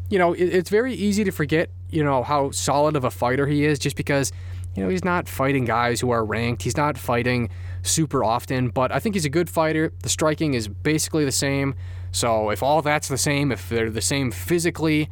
[0.08, 3.46] You know, it, it's very easy to forget, you know, how solid of a fighter
[3.46, 4.32] he is just because,
[4.74, 6.62] you know, he's not fighting guys who are ranked.
[6.62, 7.50] He's not fighting
[7.82, 9.92] super often, but I think he's a good fighter.
[10.02, 11.74] The striking is basically the same.
[12.12, 15.10] So if all that's the same, if they're the same physically,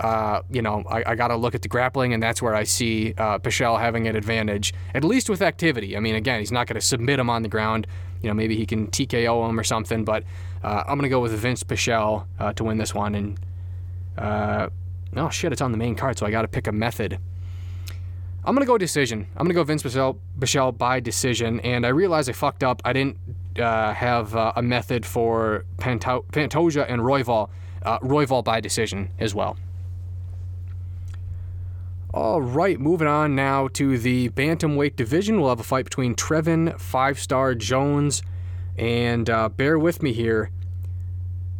[0.00, 2.64] uh, you know, I, I got to look at the grappling, and that's where I
[2.64, 5.96] see uh, Pichel having an advantage, at least with activity.
[5.96, 7.86] I mean, again, he's not going to submit him on the ground.
[8.22, 10.24] You know, maybe he can TKO him or something, but
[10.62, 13.14] uh, I'm going to go with Vince Pichel uh, to win this one.
[13.14, 13.40] And,
[14.16, 14.68] uh,
[15.16, 17.18] oh shit, it's on the main card, so I got to pick a method.
[18.44, 19.26] I'm gonna go decision.
[19.36, 22.80] I'm gonna go Vince Pichel, by decision, and I realize I fucked up.
[22.84, 23.18] I didn't
[23.58, 27.50] uh, have uh, a method for Panto- Pantoja and Royval.
[27.82, 29.56] Uh, Royval by decision as well.
[32.12, 35.40] All right, moving on now to the bantamweight division.
[35.40, 38.22] We'll have a fight between Trevin Five Star Jones
[38.76, 40.50] and uh, bear with me here,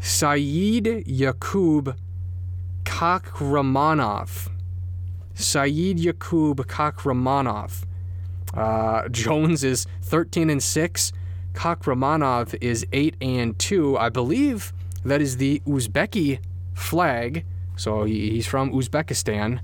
[0.01, 1.97] Saeed Yakub
[2.85, 4.49] Kakhramonov.
[5.41, 7.85] Saeed Yakub Kakhramonov.
[8.55, 11.13] Uh, Jones is 13 and 6.
[11.55, 13.99] Kakhramonov is 8 and 2.
[13.99, 14.73] I believe
[15.05, 16.41] that is the Uzbeki
[16.75, 17.45] flag.
[17.77, 19.61] So he, he's from Uzbekistan.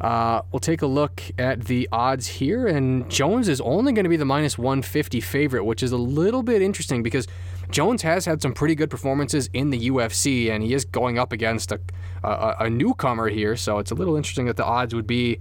[0.00, 4.08] Uh, we'll take a look at the odds here, and Jones is only going to
[4.08, 7.28] be the minus 150 favorite, which is a little bit interesting because
[7.70, 11.32] Jones has had some pretty good performances in the UFC, and he is going up
[11.32, 11.80] against a,
[12.22, 15.40] a, a newcomer here, so it's a little interesting that the odds would be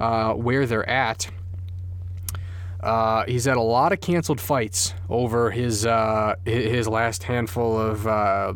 [0.00, 1.28] uh, where they're at.
[2.80, 8.06] Uh, he's had a lot of canceled fights over his uh, his last handful of
[8.06, 8.54] uh,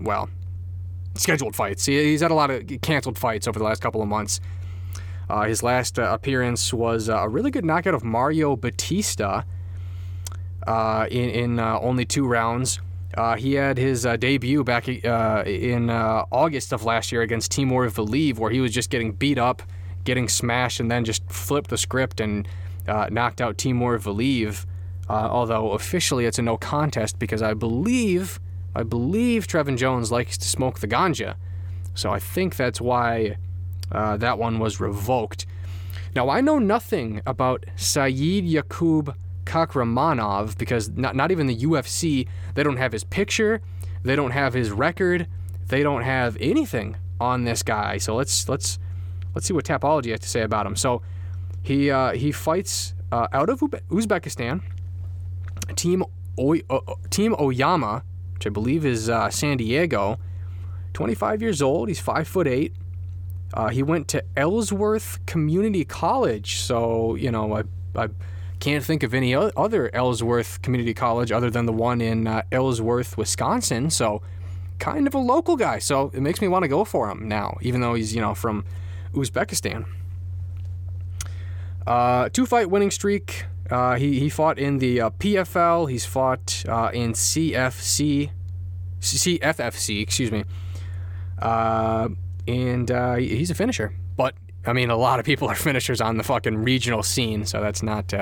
[0.00, 0.28] well
[1.14, 1.86] scheduled fights.
[1.86, 4.40] He's had a lot of canceled fights over the last couple of months.
[5.28, 9.44] Uh, his last uh, appearance was a really good knockout of Mario Bautista
[10.66, 12.80] uh, in, in uh, only two rounds.
[13.14, 18.50] Uh, he had his debut back in August of last year against Timur Valiev, where
[18.50, 19.62] he was just getting beat up,
[20.04, 22.46] getting smashed, and then just flipped the script and
[22.86, 24.66] knocked out Timur Valiev.
[25.08, 28.38] although officially it's a no contest because I believe
[28.76, 31.36] I believe Trevin Jones likes to smoke the ganja.
[31.94, 33.38] So I think that's why
[33.90, 35.46] uh, that one was revoked.
[36.14, 39.16] Now, I know nothing about Saeed Yakub
[39.46, 43.62] Kakhramonov because not, not even the UFC, they don't have his picture,
[44.02, 45.26] they don't have his record,
[45.68, 47.98] they don't have anything on this guy.
[47.98, 48.78] So let's let's
[49.34, 50.76] let's see what Tapology has to say about him.
[50.76, 51.02] So
[51.62, 54.62] he uh, he fights uh, out of Uzbekistan.
[55.74, 56.04] Team
[56.38, 58.02] o- Team Oyama
[58.36, 60.18] which I believe is uh, San Diego.
[60.92, 61.88] 25 years old.
[61.88, 62.74] He's five foot eight.
[63.54, 66.56] Uh, he went to Ellsworth Community College.
[66.60, 67.62] So you know, I,
[67.94, 68.08] I
[68.60, 73.16] can't think of any other Ellsworth Community College other than the one in uh, Ellsworth,
[73.18, 73.90] Wisconsin.
[73.90, 74.22] So
[74.78, 75.78] kind of a local guy.
[75.78, 78.34] So it makes me want to go for him now, even though he's you know
[78.34, 78.64] from
[79.12, 79.86] Uzbekistan.
[81.86, 83.44] Uh, two fight winning streak.
[83.70, 85.90] Uh, he, he fought in the uh, PFL.
[85.90, 88.30] He's fought uh, in CFC,
[89.00, 90.44] CFFC, excuse me.
[91.38, 92.08] Uh,
[92.46, 93.92] and uh, he's a finisher.
[94.16, 97.60] But I mean, a lot of people are finishers on the fucking regional scene, so
[97.60, 98.12] that's not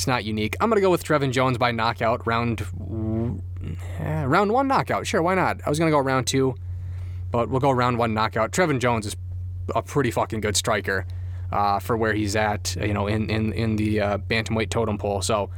[0.00, 0.56] it's not unique.
[0.60, 2.66] I'm gonna go with Trevin Jones by knockout round
[4.00, 5.06] round one knockout.
[5.06, 5.60] Sure, why not?
[5.66, 6.54] I was gonna go round two,
[7.30, 8.50] but we'll go round one knockout.
[8.50, 9.14] Trevin Jones is
[9.74, 11.04] a pretty fucking good striker
[11.52, 15.20] uh, for where he's at, you know, in in in the uh, bantamweight totem pole.
[15.20, 15.50] So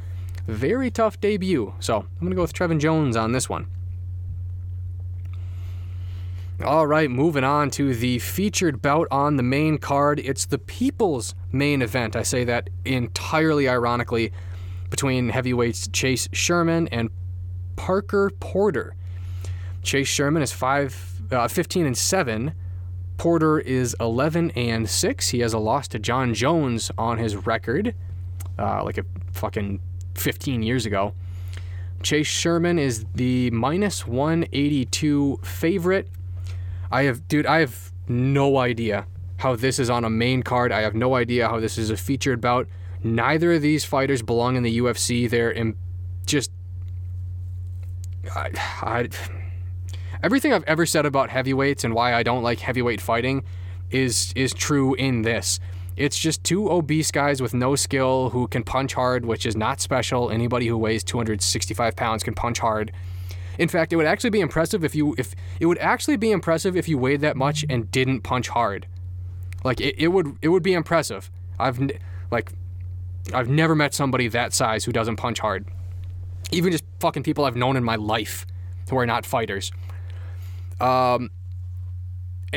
[0.45, 1.73] very tough debut.
[1.79, 3.67] So I'm gonna go with Trevin Jones on this one.
[6.63, 10.19] All right, moving on to the featured bout on the main card.
[10.19, 12.15] It's the people's main event.
[12.15, 14.31] I say that entirely ironically
[14.89, 17.09] between heavyweights Chase Sherman and
[17.75, 18.95] Parker Porter.
[19.81, 22.53] Chase Sherman is five, uh, 15 and 7.
[23.17, 25.29] Porter is 11 and 6.
[25.29, 27.93] He has a loss to John Jones on his record,
[28.57, 29.81] uh, like a fucking
[30.15, 31.13] 15 years ago.
[32.03, 36.07] Chase Sherman is the minus 182 favorite.
[36.93, 40.71] I have, dude, I have no idea how this is on a main card.
[40.71, 42.67] I have no idea how this is a featured bout.
[43.03, 45.27] Neither of these fighters belong in the UFC.
[45.27, 45.73] They're
[46.27, 46.51] just.
[48.33, 48.51] I,
[48.81, 49.09] I
[50.21, 53.43] everything I've ever said about heavyweights and why I don't like heavyweight fighting
[53.89, 55.59] is is true in this.
[55.97, 59.81] It's just two obese guys with no skill who can punch hard, which is not
[59.81, 60.29] special.
[60.29, 62.91] Anybody who weighs 265 pounds can punch hard.
[63.57, 66.75] In fact, it would actually be impressive if you if it would actually be impressive
[66.75, 68.87] if you weighed that much and didn't punch hard.
[69.63, 71.29] Like it, it would it would be impressive.
[71.59, 71.79] I've
[72.31, 72.51] like
[73.33, 75.65] I've never met somebody that size who doesn't punch hard.
[76.51, 78.45] Even just fucking people I've known in my life
[78.89, 79.71] who are not fighters
[80.83, 81.31] um,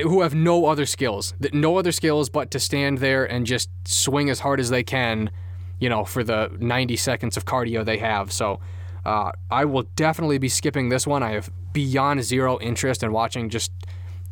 [0.02, 4.28] who have no other skills, no other skills but to stand there and just swing
[4.28, 5.30] as hard as they can,
[5.78, 8.32] you know, for the 90 seconds of cardio they have.
[8.32, 8.60] So
[9.06, 11.22] uh, I will definitely be skipping this one.
[11.22, 13.70] I have beyond zero interest in watching just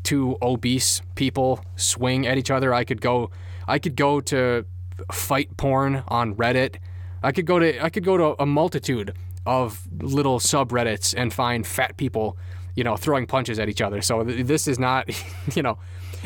[0.03, 2.75] two obese people swing at each other.
[2.75, 3.31] I could go,
[3.69, 4.67] I could go to
[5.13, 6.77] fight porn on Reddit.
[7.23, 9.15] I could go to, I could go to a multitude
[9.47, 12.37] of little subreddits and find fat people
[12.75, 14.03] you know, throwing punches at each other.
[14.03, 15.09] So th- this is not,
[15.55, 15.79] you know,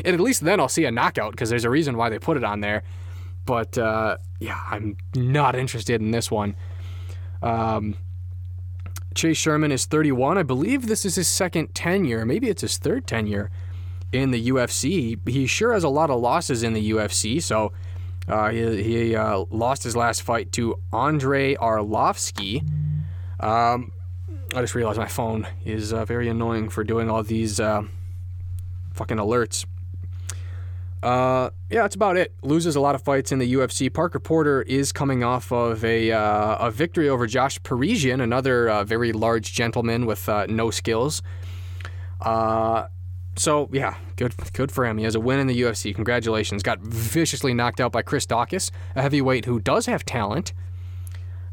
[0.03, 2.37] and at least then I'll see a knockout because there's a reason why they put
[2.37, 2.81] it on there.
[3.45, 6.55] But uh, yeah, I'm not interested in this one.
[7.43, 7.95] Um,
[9.15, 10.37] Chase Sherman is 31.
[10.37, 12.25] I believe this is his second tenure.
[12.25, 13.49] Maybe it's his third tenure
[14.11, 15.27] in the UFC.
[15.27, 17.41] He sure has a lot of losses in the UFC.
[17.41, 17.71] So
[18.27, 22.61] uh, he, he uh, lost his last fight to Andrei Arlovsky.
[23.39, 23.91] Um,
[24.53, 27.83] I just realized my phone is uh, very annoying for doing all these uh,
[28.93, 29.65] fucking alerts.
[31.01, 32.33] Uh, yeah, that's about it.
[32.41, 33.91] Loses a lot of fights in the UFC.
[33.93, 38.83] Parker Porter is coming off of a uh, a victory over Josh Parisian, another uh,
[38.83, 41.21] very large gentleman with uh, no skills.
[42.19, 42.87] Uh,
[43.37, 44.97] so yeah, good good for him.
[44.97, 45.95] He has a win in the UFC.
[45.95, 46.63] Congratulations.
[46.63, 50.51] Got viciously knocked out by Chris Daukaus, a heavyweight who does have talent.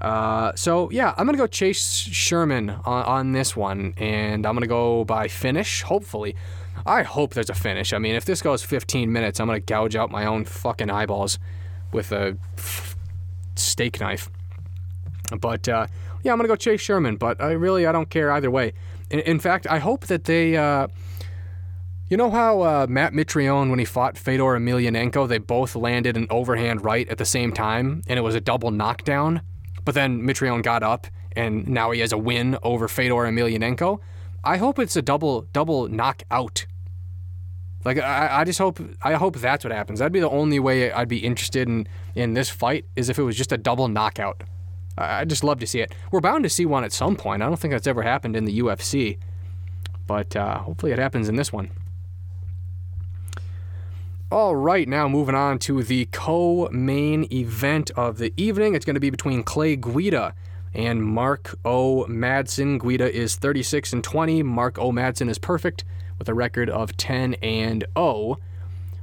[0.01, 4.67] Uh, so yeah, I'm gonna go Chase Sherman on, on this one, and I'm gonna
[4.67, 5.83] go by finish.
[5.83, 6.35] Hopefully,
[6.87, 7.93] I hope there's a finish.
[7.93, 11.39] I mean, if this goes 15 minutes, I'm gonna gouge out my own fucking eyeballs
[11.93, 12.39] with a
[13.57, 14.31] steak knife.
[15.41, 15.89] But uh,
[16.23, 17.17] yeah, I'm gonna go Chase Sherman.
[17.17, 18.73] But I really I don't care either way.
[19.11, 20.57] In, in fact, I hope that they.
[20.57, 20.87] Uh,
[22.09, 26.29] you know how uh, Matt Mitrione, when he fought Fedor Emelianenko, they both landed an
[26.31, 29.41] overhand right at the same time, and it was a double knockdown.
[29.85, 33.99] But then Mitrione got up, and now he has a win over Fedor Emelianenko.
[34.45, 36.67] I hope it's a double double knockout.
[37.87, 40.01] Like I, I just hope I hope that's what happens.
[40.01, 43.23] That'd be the only way I'd be interested in in this fight is if it
[43.23, 44.43] was just a double knockout.
[44.99, 45.95] I would just love to see it.
[46.11, 47.43] We're bound to see one at some point.
[47.43, 49.19] I don't think that's ever happened in the UFC,
[50.07, 51.71] but uh, hopefully it happens in this one.
[54.33, 58.75] All right, now moving on to the co main event of the evening.
[58.75, 60.35] It's going to be between Clay Guida
[60.75, 62.05] and Mark O.
[62.09, 62.81] Madsen.
[62.81, 64.43] Guida is 36 and 20.
[64.43, 64.91] Mark O.
[64.91, 65.85] Madsen is perfect
[66.19, 68.39] with a record of 10 and 0.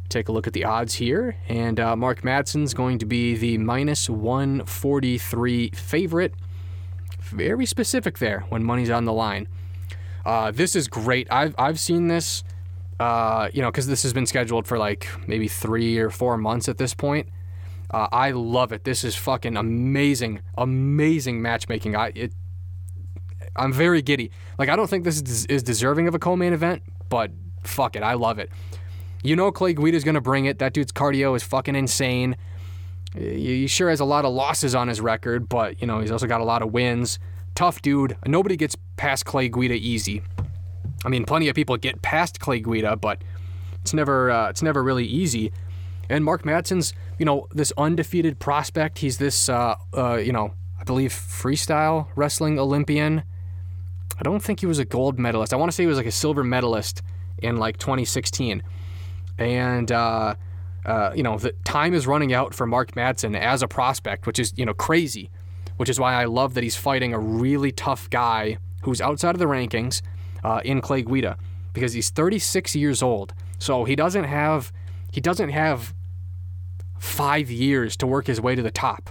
[0.10, 3.58] Take a look at the odds here, and uh, Mark Madsen's going to be the
[3.58, 6.34] minus 143 favorite.
[7.19, 9.47] Very specific there when money's on the line.
[10.26, 11.28] Uh, this is great.
[11.32, 12.43] I've, I've seen this
[12.99, 16.69] uh, you know, because this has been scheduled for like maybe three or four months
[16.69, 17.28] at this point.
[17.91, 18.86] Uh, I love it.
[18.86, 21.95] This is fucking amazing, amazing matchmaking.
[21.95, 22.34] I it,
[23.56, 24.32] I'm very giddy.
[24.58, 27.32] Like I don't think this is, is deserving of a co-main event, but
[27.63, 28.50] fuck it, I love it.
[29.24, 30.60] You know Clay Guida's gonna bring it.
[30.60, 32.36] That dude's cardio is fucking insane.
[33.16, 36.28] He sure has a lot of losses on his record, but you know he's also
[36.28, 37.20] got a lot of wins.
[37.56, 38.18] Tough dude.
[38.26, 40.24] Nobody gets past Clay Guida easy.
[41.06, 43.22] I mean, plenty of people get past Clay Guida, but
[43.82, 45.52] it's never uh, it's never really easy.
[46.10, 49.00] And Mark Madsen's, you know, this undefeated prospect.
[49.00, 53.24] He's this, uh, uh, you know, I believe freestyle wrestling Olympian.
[54.19, 55.54] I don't think he was a gold medalist.
[55.54, 57.02] I want to say he was like a silver medalist
[57.39, 58.63] in like 2016.
[59.38, 60.36] And uh,
[60.86, 64.39] uh, you know, the time is running out for Mark Madsen as a prospect, which
[64.39, 65.30] is you know crazy.
[65.78, 69.39] Which is why I love that he's fighting a really tough guy who's outside of
[69.39, 70.04] the rankings
[70.43, 71.36] uh, in Clay Guida
[71.73, 73.34] because he's 36 years old.
[73.58, 74.71] So he doesn't have
[75.12, 75.93] he doesn't have
[76.99, 79.10] five years to work his way to the top.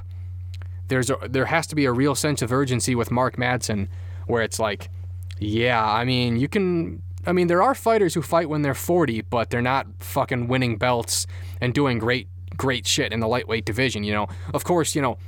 [0.89, 3.89] There's a, there has to be a real sense of urgency with Mark Madsen,
[4.27, 4.91] where it's like,
[5.39, 7.03] yeah, I mean, you can.
[7.25, 10.77] I mean, there are fighters who fight when they're 40, but they're not fucking winning
[10.77, 11.27] belts
[11.61, 14.05] and doing great great shit in the lightweight division.
[14.05, 15.19] You know, of course, you know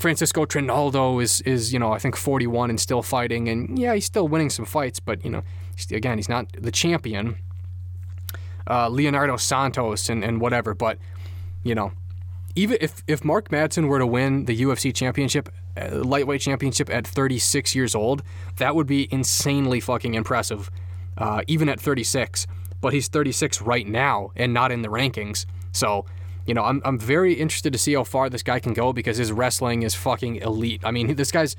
[0.00, 4.06] Francisco Trinaldo is is you know I think 41 and still fighting, and yeah, he's
[4.06, 5.42] still winning some fights, but you know,
[5.90, 7.36] again, he's not the champion.
[8.66, 10.98] Uh, Leonardo Santos and, and whatever, but
[11.62, 11.92] you know,
[12.54, 15.50] even if if Mark Madsen were to win the UFC championship,
[15.88, 18.22] lightweight championship at 36 years old,
[18.58, 20.70] that would be insanely fucking impressive,
[21.18, 22.46] uh, even at 36.
[22.80, 26.06] But he's 36 right now and not in the rankings, so
[26.46, 29.16] you know, I'm, I'm very interested to see how far this guy can go because
[29.16, 30.80] his wrestling is fucking elite.
[30.84, 31.54] I mean, this guy's,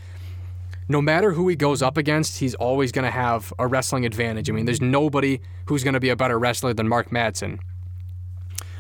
[0.90, 4.50] no matter who he goes up against, he's always going to have a wrestling advantage.
[4.50, 7.60] I mean, there's nobody who's going to be a better wrestler than Mark Madsen.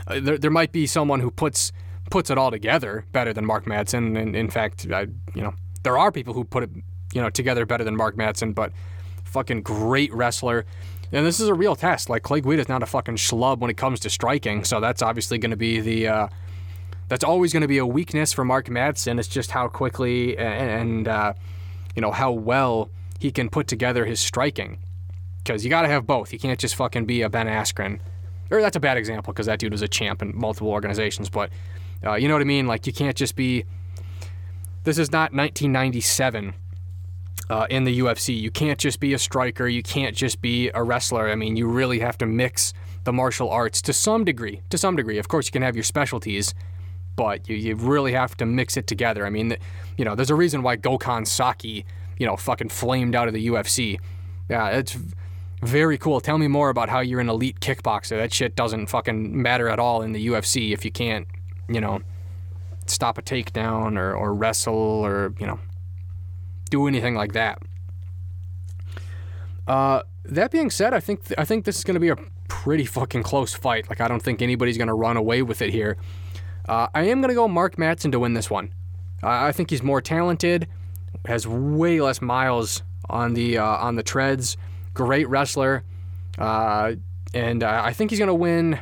[0.07, 1.71] Uh, there, there might be someone who puts
[2.11, 4.19] puts it all together better than Mark Madsen.
[4.19, 6.69] And in fact, I, you know, there are people who put it,
[7.13, 8.71] you know, together better than Mark Madsen, but
[9.23, 10.65] fucking great wrestler.
[11.11, 12.09] And this is a real test.
[12.09, 15.37] Like Clay is not a fucking schlub when it comes to striking, so that's obviously
[15.37, 16.07] going to be the.
[16.07, 16.27] Uh,
[17.07, 19.19] that's always going to be a weakness for Mark Madsen.
[19.19, 21.33] It's just how quickly and, uh,
[21.93, 24.79] you know how well he can put together his striking.
[25.43, 26.31] Because you got to have both.
[26.31, 27.99] You can't just fucking be a Ben Askren.
[28.49, 31.29] Or that's a bad example because that dude was a champ in multiple organizations.
[31.29, 31.49] But
[32.05, 32.67] uh, you know what I mean?
[32.67, 33.65] Like you can't just be.
[34.83, 36.55] This is not 1997
[37.49, 38.39] uh, in the UFC.
[38.39, 39.67] You can't just be a striker.
[39.67, 41.29] You can't just be a wrestler.
[41.29, 42.73] I mean, you really have to mix
[43.03, 44.61] the martial arts to some degree.
[44.69, 46.53] To some degree, of course, you can have your specialties,
[47.15, 49.25] but you, you really have to mix it together.
[49.25, 49.57] I mean,
[49.97, 51.85] you know, there's a reason why Gokhan Saki,
[52.17, 53.99] you know, fucking flamed out of the UFC.
[54.49, 54.97] Yeah, it's
[55.61, 56.21] very cool.
[56.21, 58.17] Tell me more about how you're an elite kickboxer.
[58.17, 61.27] That shit doesn't fucking matter at all in the UFC if you can't,
[61.73, 62.01] you know,
[62.85, 65.59] stop a takedown or, or wrestle or, you know,
[66.69, 67.61] do anything like that.
[69.67, 72.17] Uh, that being said, I think th- I think this is going to be a
[72.47, 73.89] pretty fucking close fight.
[73.89, 75.97] Like I don't think anybody's going to run away with it here.
[76.67, 78.73] Uh, I am going to go Mark Madsen to win this one.
[79.23, 80.67] Uh, I think he's more talented,
[81.25, 84.57] has way less miles on the uh, on the treads.
[84.93, 85.83] Great wrestler,
[86.37, 86.93] uh,
[87.33, 88.79] and uh, I think he's going to win.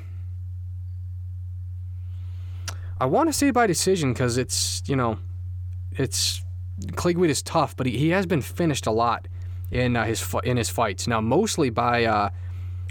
[3.00, 5.20] I want to say by decision because it's you know,
[5.92, 6.44] it's
[6.96, 9.28] Clay is tough, but he, he has been finished a lot
[9.72, 11.08] in uh, his in his fights.
[11.08, 12.30] Now mostly by uh,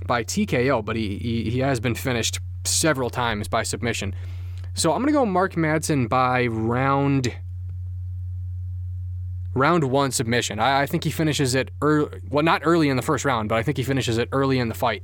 [0.06, 4.14] by TKO, but he, he he has been finished several times by submission.
[4.74, 7.34] So I'm gonna go Mark Madsen by round
[9.54, 10.58] round one submission.
[10.58, 13.56] I, I think he finishes it early, well not early in the first round, but
[13.56, 15.02] I think he finishes it early in the fight.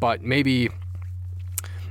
[0.00, 0.70] But maybe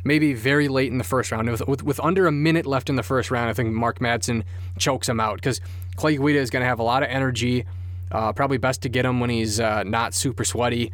[0.06, 1.50] maybe very late in the first round.
[1.50, 4.44] With, with, with under a minute left in the first round, I think Mark Madsen
[4.78, 5.60] chokes him out because
[5.98, 7.66] Clay Guida is going to have a lot of energy.
[8.12, 10.94] Uh, probably best to get him when he's uh, not super sweaty,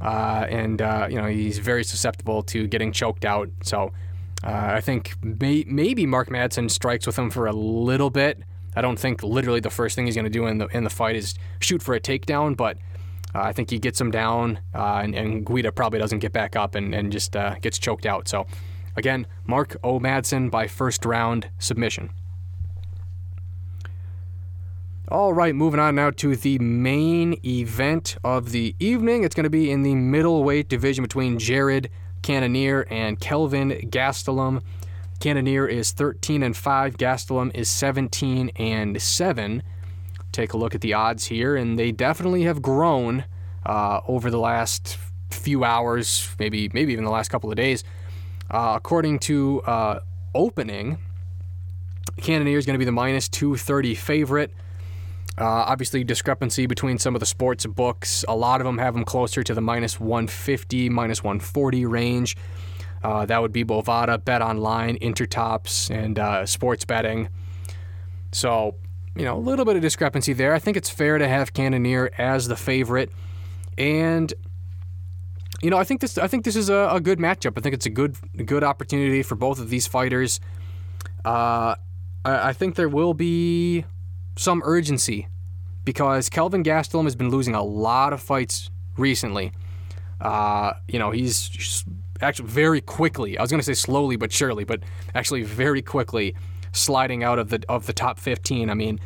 [0.00, 3.50] uh, and uh, you know he's very susceptible to getting choked out.
[3.64, 3.92] So
[4.44, 8.38] uh, I think may- maybe Mark Madsen strikes with him for a little bit.
[8.76, 10.90] I don't think literally the first thing he's going to do in the in the
[10.90, 12.78] fight is shoot for a takedown, but
[13.34, 16.74] I think he gets him down, uh, and, and, Guida probably doesn't get back up
[16.74, 18.28] and, and just uh, gets choked out.
[18.28, 18.46] So,
[18.94, 19.98] again, Mark O.
[19.98, 22.10] Madsen by first round submission.
[25.08, 29.24] All right, moving on now to the main event of the evening.
[29.24, 31.90] It's going to be in the middleweight division between Jared
[32.22, 34.62] Cannonier and Kelvin Gastelum.
[35.20, 39.62] Cannonier is 13 and 5, Gastelum is 17 and 7
[40.32, 43.24] take a look at the odds here, and they definitely have grown
[43.64, 44.98] uh, over the last
[45.30, 47.84] few hours, maybe maybe even the last couple of days.
[48.50, 50.00] Uh, according to uh,
[50.34, 50.98] opening,
[52.20, 54.52] Cannonier is going to be the minus 230 favorite.
[55.38, 58.24] Uh, obviously, discrepancy between some of the sports books.
[58.28, 62.36] A lot of them have them closer to the minus 150, minus 140 range.
[63.02, 67.28] Uh, that would be Bovada, Bet Online, Intertops, and uh, sports betting.
[68.30, 68.76] So
[69.16, 70.54] you know, a little bit of discrepancy there.
[70.54, 73.10] I think it's fair to have Cannonier as the favorite,
[73.76, 74.32] and
[75.62, 77.56] you know, I think this I think this is a, a good matchup.
[77.56, 80.40] I think it's a good good opportunity for both of these fighters.
[81.24, 81.76] Uh,
[82.24, 83.84] I, I think there will be
[84.36, 85.28] some urgency
[85.84, 89.52] because Kelvin Gastelum has been losing a lot of fights recently.
[90.20, 91.84] Uh, you know, he's
[92.20, 93.36] actually very quickly.
[93.36, 94.82] I was going to say slowly but surely, but
[95.14, 96.34] actually very quickly
[96.72, 98.70] sliding out of the of the top 15.
[98.70, 98.98] I mean,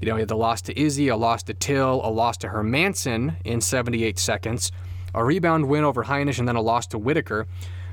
[0.00, 2.48] you know, he had the loss to Izzy, a loss to Till, a loss to
[2.48, 4.70] Hermansson in 78 seconds,
[5.14, 7.46] a rebound win over Heinisch, and then a loss to Whittaker.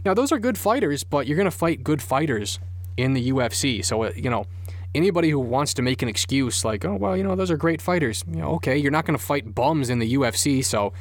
[0.04, 2.60] Now, those are good fighters, but you're going to fight good fighters
[2.96, 3.84] in the UFC.
[3.84, 4.46] So, uh, you know,
[4.94, 7.82] anybody who wants to make an excuse like, oh, well, you know, those are great
[7.82, 10.64] fighters, you know, okay, you're not going to fight bums in the UFC.
[10.64, 10.94] So,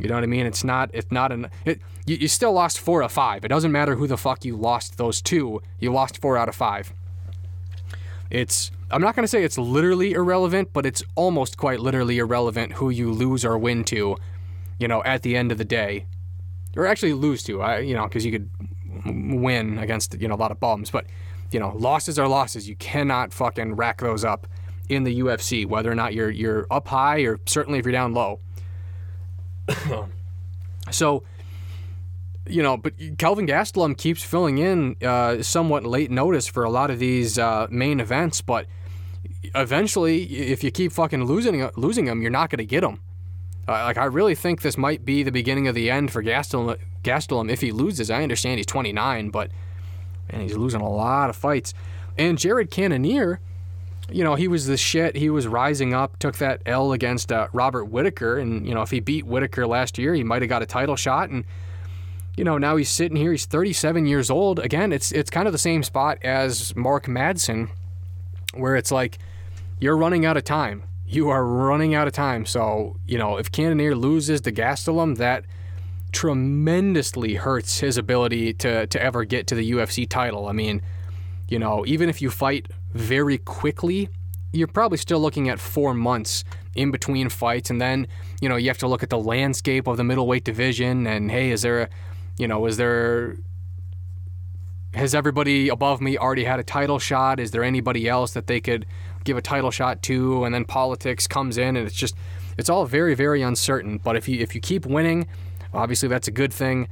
[0.00, 0.46] you know what I mean?
[0.46, 3.44] It's not, it's not an, it, you, you still lost four of five.
[3.44, 6.56] It doesn't matter who the fuck you lost those two, you lost four out of
[6.56, 6.92] five.
[8.30, 12.74] It's I'm not going to say it's literally irrelevant, but it's almost quite literally irrelevant
[12.74, 14.16] who you lose or win to,
[14.78, 16.06] you know, at the end of the day.
[16.76, 18.50] Or actually lose to, I, you know, because you could
[19.04, 21.06] win against, you know, a lot of bums, but
[21.50, 22.68] you know, losses are losses.
[22.68, 24.46] You cannot fucking rack those up
[24.88, 28.12] in the UFC, whether or not you're you're up high or certainly if you're down
[28.12, 28.40] low.
[30.90, 31.22] so
[32.50, 36.90] you know, but Kelvin Gastelum keeps filling in uh, somewhat late notice for a lot
[36.90, 38.66] of these uh, main events, but
[39.54, 43.00] eventually, if you keep fucking losing losing them, you're not going to get them.
[43.68, 46.76] Uh, like I really think this might be the beginning of the end for Gastelum.
[47.02, 48.10] Gastelum if he loses.
[48.10, 49.50] I understand he's 29, but
[50.30, 51.72] man, he's losing a lot of fights.
[52.18, 53.40] And Jared Cannonier,
[54.10, 55.16] you know, he was the shit.
[55.16, 58.90] He was rising up, took that L against uh, Robert Whittaker, and you know, if
[58.90, 61.44] he beat Whittaker last year, he might have got a title shot and
[62.36, 63.32] you know, now he's sitting here.
[63.32, 64.58] He's 37 years old.
[64.58, 67.70] Again, it's it's kind of the same spot as Mark Madsen,
[68.54, 69.18] where it's like
[69.78, 70.84] you're running out of time.
[71.06, 72.46] You are running out of time.
[72.46, 75.44] So you know, if Cannonier loses to Gastelum, that
[76.12, 80.46] tremendously hurts his ability to to ever get to the UFC title.
[80.46, 80.82] I mean,
[81.48, 84.08] you know, even if you fight very quickly,
[84.52, 88.06] you're probably still looking at four months in between fights, and then
[88.40, 91.50] you know you have to look at the landscape of the middleweight division and hey,
[91.50, 91.88] is there a
[92.40, 93.36] you know, is there
[94.94, 97.38] has everybody above me already had a title shot?
[97.38, 98.86] Is there anybody else that they could
[99.24, 100.44] give a title shot to?
[100.44, 102.16] And then politics comes in, and it's just
[102.56, 104.00] it's all very very uncertain.
[104.02, 105.28] But if you if you keep winning,
[105.74, 106.88] obviously that's a good thing.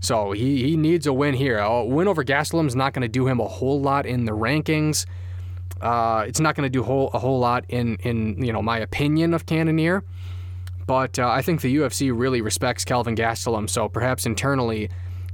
[0.00, 1.58] So he, he needs a win here.
[1.58, 4.32] A win over Gastelum is not going to do him a whole lot in the
[4.32, 5.06] rankings.
[5.80, 8.78] Uh, it's not going to do whole, a whole lot in in you know my
[8.78, 10.02] opinion of Cannonier.
[10.88, 14.88] But uh, I think the UFC really respects Kelvin Gastelum, so perhaps internally,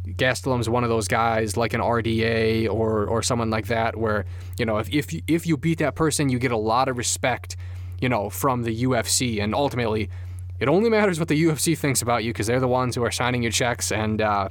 [0.05, 4.25] Gastelum's one of those guys like an RDA or or someone like that, where
[4.59, 6.99] you know if if you, if you beat that person, you get a lot of
[6.99, 7.57] respect,
[8.01, 10.11] you know, from the UFC, and ultimately,
[10.59, 13.13] it only matters what the UFC thinks about you because they're the ones who are
[13.13, 14.49] signing your checks and uh,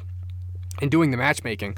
[0.82, 1.78] and doing the matchmaking.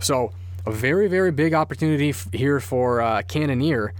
[0.00, 0.32] So
[0.66, 3.94] a very very big opportunity f- here for uh, Cannonier.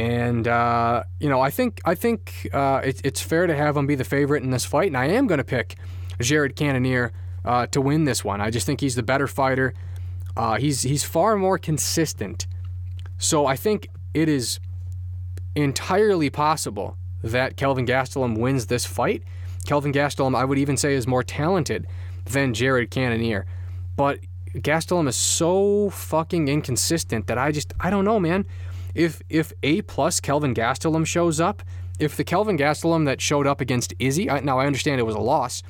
[0.00, 3.86] And uh, you know, I think I think uh, it, it's fair to have him
[3.86, 5.76] be the favorite in this fight, and I am going to pick
[6.18, 7.12] Jared Cannonier
[7.44, 8.40] uh, to win this one.
[8.40, 9.74] I just think he's the better fighter.
[10.34, 12.46] Uh, he's he's far more consistent,
[13.18, 14.58] so I think it is
[15.54, 19.22] entirely possible that Kelvin Gastelum wins this fight.
[19.66, 21.86] Kelvin Gastelum, I would even say, is more talented
[22.24, 23.44] than Jared Cannonier,
[23.96, 24.20] but
[24.54, 28.46] Gastelum is so fucking inconsistent that I just I don't know, man
[28.94, 31.62] if if A plus Kelvin Gastelum shows up,
[31.98, 35.20] if the Kelvin Gastelum that showed up against Izzy, now I understand it was a
[35.20, 35.62] loss,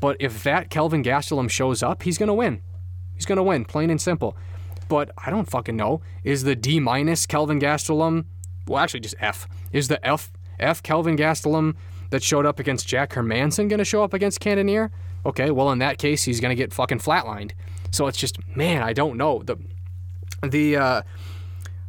[0.00, 2.62] but if that Kelvin Gastelum shows up, he's gonna win.
[3.14, 4.36] He's gonna win, plain and simple.
[4.88, 6.00] But I don't fucking know.
[6.24, 8.24] Is the D minus Kelvin Gastelum?
[8.66, 9.46] Well, actually, just F.
[9.72, 11.76] Is the F F Kelvin Gastelum
[12.10, 14.90] that showed up against Jack Hermansson gonna show up against Cannonier?
[15.26, 17.52] Okay, well in that case, he's gonna get fucking flatlined.
[17.90, 19.42] So it's just, man, I don't know.
[19.42, 19.56] The
[20.42, 21.02] the uh,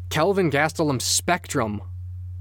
[0.10, 1.82] Kelvin Gastelum spectrum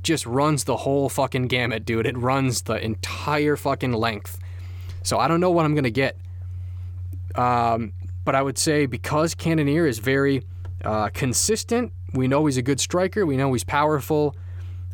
[0.03, 2.07] just runs the whole fucking gamut, dude.
[2.07, 4.39] It runs the entire fucking length.
[5.03, 6.17] So I don't know what I'm gonna get.
[7.35, 7.93] Um,
[8.25, 10.43] but I would say because Cannonier is very
[10.85, 13.27] uh, consistent, we know he's a good striker.
[13.27, 14.35] We know he's powerful.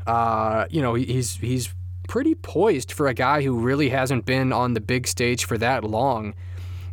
[0.07, 1.73] Uh, you know, he's he's
[2.09, 5.85] pretty poised for a guy who really hasn't been on the big stage for that
[5.85, 6.35] long.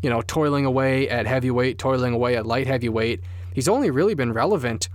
[0.02, 3.22] You know, toiling away at heavyweight, toiling away at light heavyweight.
[3.54, 4.90] He's only really been relevant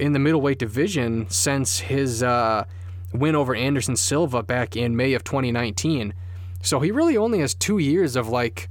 [0.00, 2.64] in the middleweight division since his uh,
[3.12, 6.14] win over Anderson Silva back in May of 2019.
[6.62, 8.68] So he really only has two years of like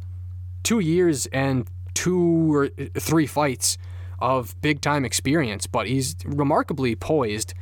[0.64, 2.70] two years and two or
[3.00, 3.78] three fights
[4.20, 7.54] of big time experience, but he's remarkably poised.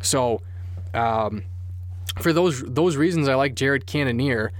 [0.00, 0.40] So,
[0.94, 1.42] um,
[2.20, 4.52] for those those reasons, I like Jared Cannonier.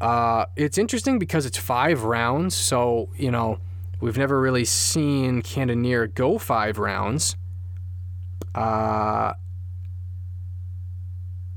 [0.00, 3.58] Uh, it's interesting because it's five rounds, so you know
[4.00, 7.36] we've never really seen Cannonier go five rounds.
[8.54, 9.34] Uh,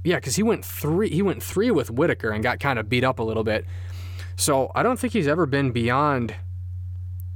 [0.03, 1.09] yeah, because he went three.
[1.09, 3.65] He went three with Whittaker and got kind of beat up a little bit.
[4.35, 6.35] So I don't think he's ever been beyond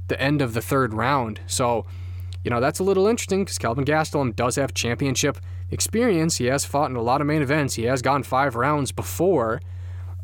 [0.08, 1.40] the end of the third round.
[1.46, 1.86] So,
[2.44, 5.38] you know, that's a little interesting because Kelvin Gastelum does have championship
[5.70, 6.36] experience.
[6.36, 7.74] He has fought in a lot of main events.
[7.74, 9.62] He has gone five rounds before.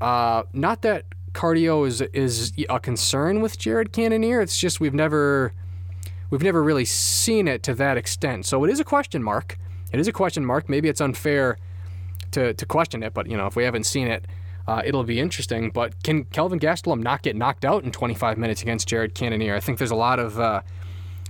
[0.01, 4.41] Uh, not that cardio is is a concern with Jared Cannonier.
[4.41, 5.53] It's just we've never
[6.31, 8.47] we've never really seen it to that extent.
[8.47, 9.59] So it is a question mark.
[9.93, 10.69] It is a question mark.
[10.69, 11.59] Maybe it's unfair
[12.33, 14.27] to, to question it, but you know, if we haven't seen it,
[14.67, 15.71] uh, it'll be interesting.
[15.71, 19.55] But can Kelvin Gastelum not get knocked out in 25 minutes against Jared Cannonier?
[19.55, 20.63] I think there's a lot of uh,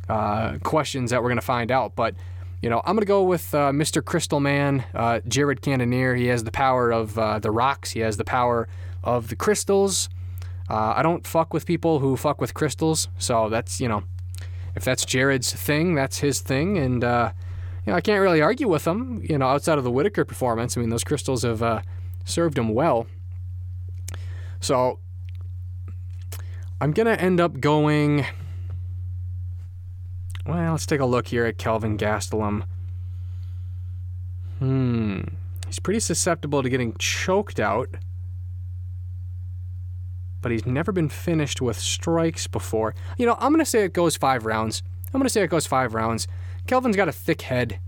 [0.08, 1.94] uh, questions that we're going to find out.
[1.94, 2.14] But
[2.62, 4.02] you know, I'm going to go with uh, Mr.
[4.02, 6.14] Crystal Man, uh, Jared Cannonier.
[6.14, 7.90] He has the power of uh, the rocks.
[7.90, 8.66] He has the power
[9.04, 10.08] of the crystals.
[10.68, 14.02] I don't fuck with people who fuck with crystals, so that's you know
[14.76, 17.32] if that's Jared's thing, that's his thing, and uh,
[17.84, 19.24] you know I can't really argue with him.
[19.28, 21.80] You know, outside of the Whittaker performance, I mean those crystals have uh,
[22.24, 23.06] served him well.
[24.60, 25.00] So
[26.80, 28.26] I'm gonna end up going.
[30.44, 32.64] Well, let's take a look here at Kelvin Gastelum.
[34.58, 35.22] Hmm,
[35.66, 37.88] he's pretty susceptible to getting choked out
[40.46, 42.94] but he's never been finished with strikes before.
[43.18, 44.80] You know, I'm going to say it goes five rounds.
[45.06, 46.28] I'm going to say it goes five rounds.
[46.68, 47.80] Kelvin's got a thick head.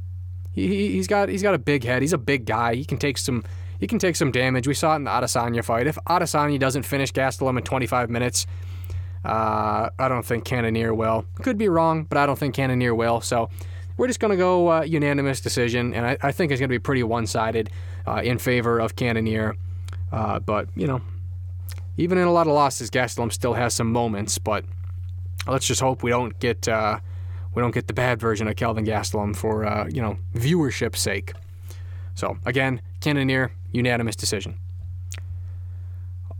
[0.50, 2.02] He, he's got he's got a big head.
[2.02, 2.74] He's a big guy.
[2.74, 3.44] He can take some
[3.78, 4.66] he can take some damage.
[4.66, 5.86] We saw it in the Adesanya fight.
[5.86, 8.44] If Adesanya doesn't finish Gastelum in 25 minutes,
[9.24, 11.26] uh, I don't think Cannonier will.
[11.36, 13.20] Could be wrong, but I don't think Cannonier will.
[13.20, 13.50] So
[13.96, 16.74] we're just going to go uh, unanimous decision, and I, I think it's going to
[16.74, 17.70] be pretty one-sided
[18.04, 19.54] uh, in favor of Cannonier.
[20.10, 21.02] Uh, but you know,
[21.98, 24.64] even in a lot of losses, Gastelum still has some moments, but
[25.46, 27.00] let's just hope we don't get uh,
[27.54, 31.32] we don't get the bad version of Kelvin Gastelum for uh, you know viewership's sake.
[32.14, 34.58] So again, Cannonier unanimous decision.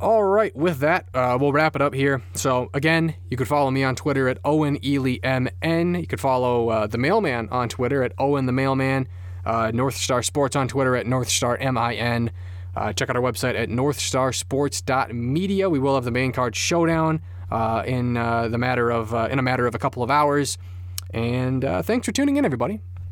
[0.00, 2.22] All right, with that, uh, we'll wrap it up here.
[2.34, 5.96] So again, you could follow me on Twitter at Owen Elle MN.
[5.96, 9.09] You could follow uh, the Mailman on Twitter at Owen the Mailman.
[9.44, 12.30] Uh, North Star Sports on Twitter at North Star MIN.
[12.79, 15.68] Uh, check out our website at northstarsports.media.
[15.68, 17.20] We will have the main card showdown
[17.51, 20.57] uh, in uh, the matter of uh, in a matter of a couple of hours.
[21.11, 22.81] And uh, thanks for tuning in, everybody.